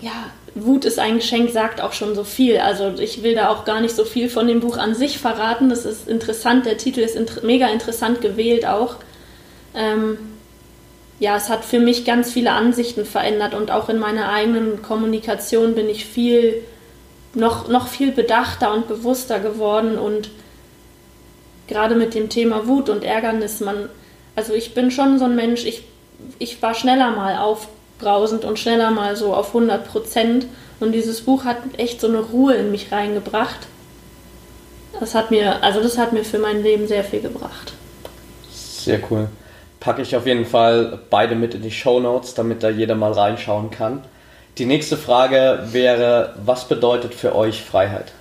[0.00, 2.58] ja, Wut ist ein Geschenk sagt auch schon so viel.
[2.58, 5.68] Also ich will da auch gar nicht so viel von dem Buch an sich verraten.
[5.68, 8.96] Das ist interessant, der Titel ist inter mega interessant gewählt auch.
[9.74, 10.18] Ähm,
[11.20, 15.74] ja, es hat für mich ganz viele Ansichten verändert und auch in meiner eigenen Kommunikation
[15.74, 16.62] bin ich viel
[17.34, 20.30] noch, noch viel bedachter und bewusster geworden und
[21.68, 23.88] gerade mit dem Thema Wut und Ärgernis, man,
[24.34, 25.84] also ich bin schon so ein Mensch, ich,
[26.38, 27.68] ich war schneller mal auf
[28.00, 30.46] brausend und schneller mal so auf 100 Prozent.
[30.80, 33.66] Und dieses Buch hat echt so eine Ruhe in mich reingebracht.
[34.98, 37.72] Das hat mir, also das hat mir für mein Leben sehr viel gebracht.
[38.50, 39.28] Sehr cool.
[39.78, 43.12] Packe ich auf jeden Fall beide mit in die Show Notes, damit da jeder mal
[43.12, 44.04] reinschauen kann.
[44.58, 48.12] Die nächste Frage wäre, was bedeutet für euch Freiheit?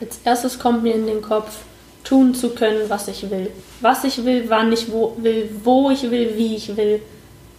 [0.00, 1.56] Als erstes kommt mir in den Kopf,
[2.04, 3.50] tun zu können, was ich will.
[3.80, 7.02] Was ich will, wann ich wo will, wo ich will, wie ich will.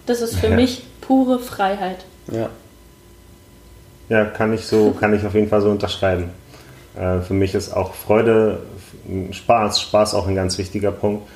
[0.06, 0.56] Das ist für ja.
[0.56, 2.04] mich pure Freiheit.
[2.32, 2.50] Ja.
[4.08, 6.30] Ja, kann ich so, kann ich auf jeden Fall so unterschreiben.
[6.96, 8.60] Äh, für mich ist auch Freude,
[9.30, 11.28] Spaß, Spaß auch ein ganz wichtiger Punkt.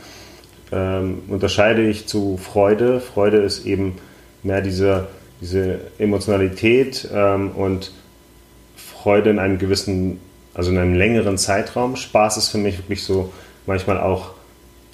[0.73, 3.01] Ähm, unterscheide ich zu Freude.
[3.01, 3.99] Freude ist eben
[4.43, 5.07] mehr diese,
[5.41, 7.93] diese Emotionalität ähm, und
[8.77, 10.21] Freude in einem gewissen,
[10.55, 11.95] also in einem längeren Zeitraum.
[11.95, 13.33] Spaß ist für mich wirklich so
[13.67, 14.31] manchmal auch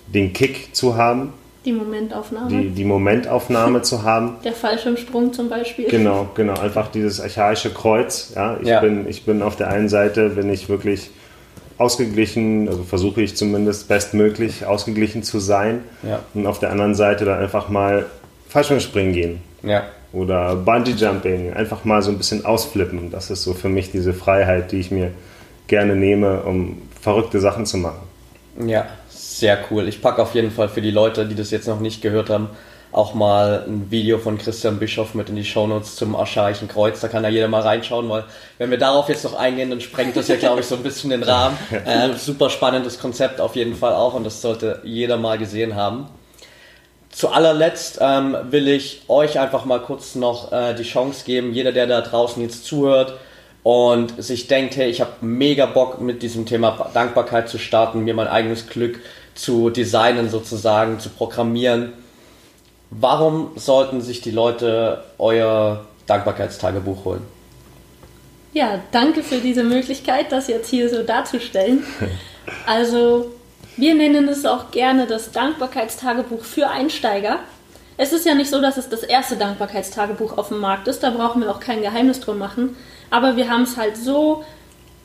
[0.07, 1.33] den Kick zu haben,
[1.71, 2.49] die Momentaufnahme.
[2.49, 4.37] Die, die Momentaufnahme zu haben.
[4.45, 5.89] Der Fallschirmsprung zum Beispiel.
[5.89, 6.59] Genau, genau.
[6.59, 8.33] Einfach dieses archaische Kreuz.
[8.35, 8.81] Ja, ich, ja.
[8.81, 11.11] Bin, ich bin auf der einen Seite, bin ich wirklich
[11.79, 15.83] ausgeglichen, also versuche ich zumindest bestmöglich ausgeglichen zu sein.
[16.03, 16.21] Ja.
[16.35, 18.07] Und auf der anderen Seite dann einfach mal
[18.49, 19.41] Fallschirmspringen gehen.
[19.63, 19.85] Ja.
[20.13, 21.53] Oder Bungee Jumping.
[21.53, 23.11] Einfach mal so ein bisschen ausflippen.
[23.11, 25.13] Das ist so für mich diese Freiheit, die ich mir
[25.69, 28.01] gerne nehme, um verrückte Sachen zu machen.
[28.67, 28.87] Ja,
[29.41, 29.89] sehr cool.
[29.89, 32.51] Ich packe auf jeden Fall für die Leute, die das jetzt noch nicht gehört haben,
[32.93, 37.01] auch mal ein Video von Christian Bischoff mit in die Shownotes zum Archaischen Kreuz.
[37.01, 38.25] Da kann da jeder mal reinschauen, weil
[38.59, 41.11] wenn wir darauf jetzt noch eingehen, dann sprengt das ja, glaube ich, so ein bisschen
[41.11, 41.57] den Rahmen.
[41.87, 46.09] Äh, super spannendes Konzept auf jeden Fall auch und das sollte jeder mal gesehen haben.
[47.11, 51.73] Zu allerletzt ähm, will ich euch einfach mal kurz noch äh, die Chance geben, jeder,
[51.73, 53.19] der da draußen jetzt zuhört,
[53.63, 58.15] und sich denkt, hey, ich habe mega Bock mit diesem Thema Dankbarkeit zu starten, mir
[58.15, 59.01] mein eigenes Glück
[59.35, 61.93] zu designen sozusagen, zu programmieren.
[62.91, 67.23] Warum sollten sich die Leute euer Dankbarkeitstagebuch holen?
[68.53, 71.85] Ja, danke für diese Möglichkeit, das jetzt hier so darzustellen.
[72.67, 73.31] Also,
[73.77, 77.39] wir nennen es auch gerne das Dankbarkeitstagebuch für Einsteiger.
[77.97, 81.11] Es ist ja nicht so, dass es das erste Dankbarkeitstagebuch auf dem Markt ist, da
[81.11, 82.77] brauchen wir auch kein Geheimnis drum machen.
[83.11, 84.45] Aber wir haben es halt so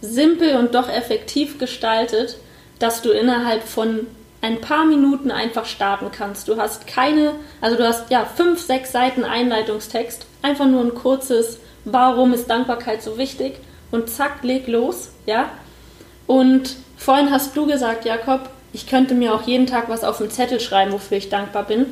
[0.01, 2.37] simpel und doch effektiv gestaltet,
[2.79, 4.07] dass du innerhalb von
[4.41, 6.47] ein paar Minuten einfach starten kannst.
[6.47, 11.59] Du hast keine, also du hast ja fünf, sechs Seiten Einleitungstext, einfach nur ein kurzes,
[11.83, 13.55] warum ist Dankbarkeit so wichtig
[13.91, 15.49] und zack, leg los, ja.
[16.27, 20.29] Und vorhin hast du gesagt, Jakob, ich könnte mir auch jeden Tag was auf den
[20.29, 21.87] Zettel schreiben, wofür ich dankbar bin.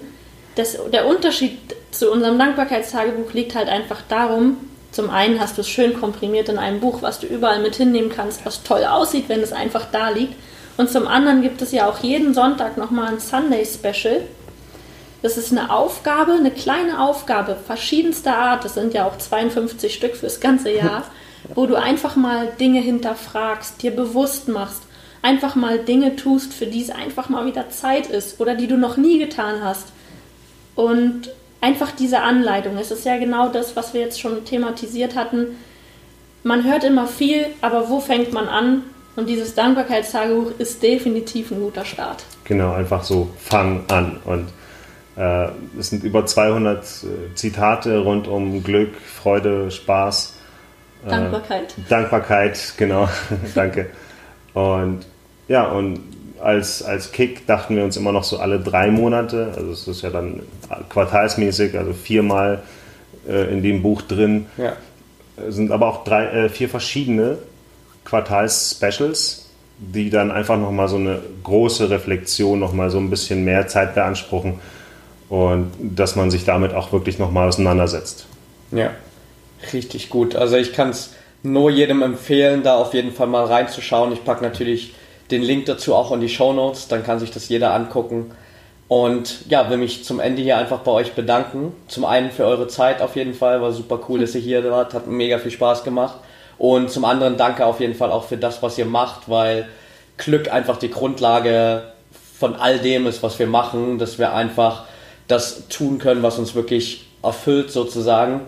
[0.56, 1.58] Das, der Unterschied
[1.92, 4.58] zu unserem Dankbarkeitstagebuch liegt halt einfach darum,
[4.92, 8.12] zum einen hast du es schön komprimiert in einem Buch, was du überall mit hinnehmen
[8.16, 10.36] kannst, was toll aussieht, wenn es einfach da liegt.
[10.78, 14.22] Und zum anderen gibt es ja auch jeden Sonntag nochmal ein Sunday Special.
[15.22, 18.66] Das ist eine Aufgabe, eine kleine Aufgabe verschiedenster Art.
[18.66, 21.04] Das sind ja auch 52 Stück fürs ganze Jahr.
[21.56, 24.84] wo du einfach mal Dinge hinterfragst, dir bewusst machst,
[25.22, 28.78] einfach mal Dinge tust, für die es einfach mal wieder Zeit ist oder die du
[28.78, 29.88] noch nie getan hast.
[30.76, 31.30] Und
[31.62, 32.78] einfach diese Anleitung.
[32.78, 35.58] Es ist ja genau das, was wir jetzt schon thematisiert hatten.
[36.44, 38.84] Man hört immer viel, aber wo fängt man an?
[39.16, 42.24] Und dieses Dankbarkeitstagebuch ist definitiv ein guter Start.
[42.46, 44.20] Genau, einfach so fang an.
[44.26, 44.48] Und
[45.16, 45.50] äh,
[45.80, 50.40] es sind über 200 äh, Zitate rund um Glück, Freude, Spaß.
[51.06, 51.76] Äh, Dankbarkeit.
[51.90, 53.08] Dankbarkeit, genau.
[53.56, 53.92] Danke.
[54.54, 55.06] Und
[55.48, 56.00] ja, und
[56.42, 60.02] als, als Kick dachten wir uns immer noch so alle drei Monate, also es ist
[60.02, 60.42] ja dann
[60.90, 62.64] quartalsmäßig, also viermal
[63.28, 64.48] äh, in dem Buch drin.
[64.58, 64.74] Ja.
[65.50, 67.38] Sind aber auch drei, äh, vier verschiedene
[68.06, 69.46] Quartals-Specials,
[69.78, 74.60] die dann einfach nochmal so eine große Reflexion, nochmal so ein bisschen mehr Zeit beanspruchen
[75.30, 78.26] und dass man sich damit auch wirklich nochmal auseinandersetzt.
[78.72, 78.92] Ja,
[79.72, 80.36] richtig gut.
[80.36, 84.14] Also ich kann es nur jedem empfehlen, da auf jeden Fall mal reinzuschauen.
[84.14, 84.94] Ich packe natürlich
[85.32, 88.32] den Link dazu auch in die Show Notes, dann kann sich das jeder angucken.
[88.88, 91.74] Und ja, will mich zum Ende hier einfach bei euch bedanken.
[91.88, 94.94] Zum einen für eure Zeit auf jeden Fall, war super cool, dass ihr hier wart,
[94.94, 96.20] hat mega viel Spaß gemacht.
[96.58, 99.68] Und zum anderen danke auf jeden Fall auch für das, was ihr macht, weil
[100.18, 101.84] Glück einfach die Grundlage
[102.40, 104.84] von all dem ist, was wir machen, dass wir einfach
[105.28, 108.42] das tun können, was uns wirklich erfüllt sozusagen.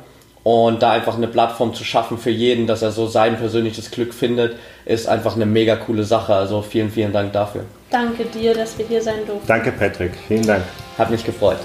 [0.43, 4.13] Und da einfach eine Plattform zu schaffen für jeden, dass er so sein persönliches Glück
[4.13, 6.35] findet, ist einfach eine mega coole Sache.
[6.35, 7.63] Also vielen, vielen Dank dafür.
[7.89, 9.47] Danke dir, dass wir hier sein durften.
[9.47, 10.11] Danke, Patrick.
[10.27, 10.63] Vielen Dank.
[10.99, 11.57] Hat mich gefreut.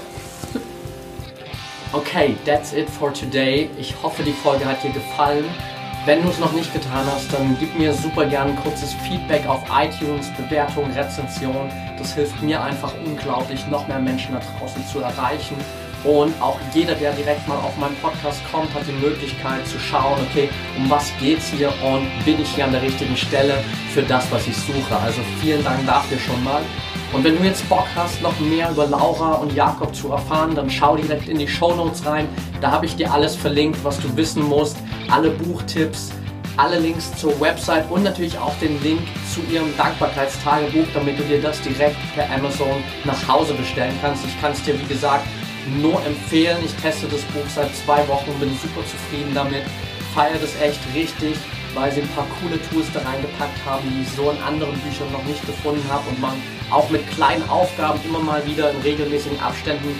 [1.93, 3.69] Okay, that's it for today.
[3.77, 5.45] Ich hoffe, die Folge hat dir gefallen.
[6.03, 9.45] Wenn du es noch nicht getan hast, dann gib mir super gerne ein kurzes Feedback
[9.47, 11.69] auf iTunes, Bewertung, Rezension.
[11.95, 15.55] Das hilft mir einfach unglaublich, noch mehr Menschen da draußen zu erreichen.
[16.03, 20.19] Und auch jeder, der direkt mal auf meinen Podcast kommt, hat die Möglichkeit zu schauen,
[20.31, 24.25] okay, um was geht's hier und bin ich hier an der richtigen Stelle für das,
[24.31, 24.97] was ich suche.
[24.97, 26.63] Also vielen Dank dafür schon mal.
[27.13, 30.69] Und wenn du jetzt Bock hast, noch mehr über Laura und Jakob zu erfahren, dann
[30.69, 32.27] schau direkt in die Show Notes rein.
[32.61, 34.77] Da habe ich dir alles verlinkt, was du wissen musst.
[35.09, 36.11] Alle Buchtipps,
[36.55, 39.01] alle Links zur Website und natürlich auch den Link
[39.33, 44.23] zu ihrem Dankbarkeitstagebuch, damit du dir das direkt per Amazon nach Hause bestellen kannst.
[44.25, 45.25] Ich kann es dir, wie gesagt,
[45.81, 46.57] nur empfehlen.
[46.63, 49.63] Ich teste das Buch seit zwei Wochen, bin super zufrieden damit,
[50.15, 51.35] feiere das echt richtig,
[51.73, 55.11] weil sie ein paar coole Tools da reingepackt haben, die ich so in anderen Büchern
[55.11, 56.33] noch nicht gefunden habe und man
[56.71, 59.97] auch mit kleinen Aufgaben immer mal wieder in regelmäßigen Abständen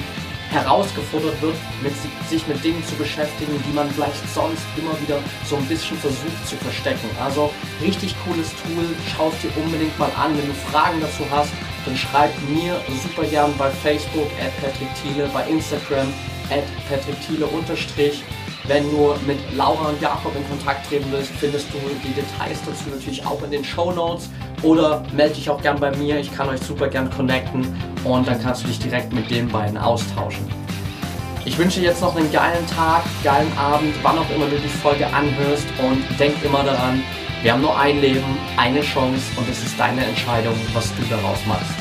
[0.52, 1.94] herausgefordert wird, mit,
[2.30, 6.46] sich mit Dingen zu beschäftigen, die man vielleicht sonst immer wieder so ein bisschen versucht
[6.46, 7.10] zu verstecken.
[7.24, 10.38] Also richtig cooles Tool, schau es dir unbedingt mal an.
[10.38, 11.52] Wenn du Fragen dazu hast,
[11.86, 16.08] dann schreib mir super gern bei Facebook at Patrick Thiele, bei Instagram
[16.50, 18.24] at Patrick Thiele unterstrich.
[18.68, 22.89] Wenn du mit Laura und Jakob in Kontakt treten willst, findest du die Details dazu
[22.93, 24.30] natürlich auch in den Show Notes.
[24.62, 28.39] Oder melde dich auch gern bei mir, ich kann euch super gern connecten und dann
[28.39, 30.47] kannst du dich direkt mit den beiden austauschen.
[31.43, 34.68] Ich wünsche dir jetzt noch einen geilen Tag, geilen Abend, wann auch immer du die
[34.68, 37.01] Folge anhörst und denk immer daran,
[37.41, 41.39] wir haben nur ein Leben, eine Chance und es ist deine Entscheidung, was du daraus
[41.47, 41.81] machst.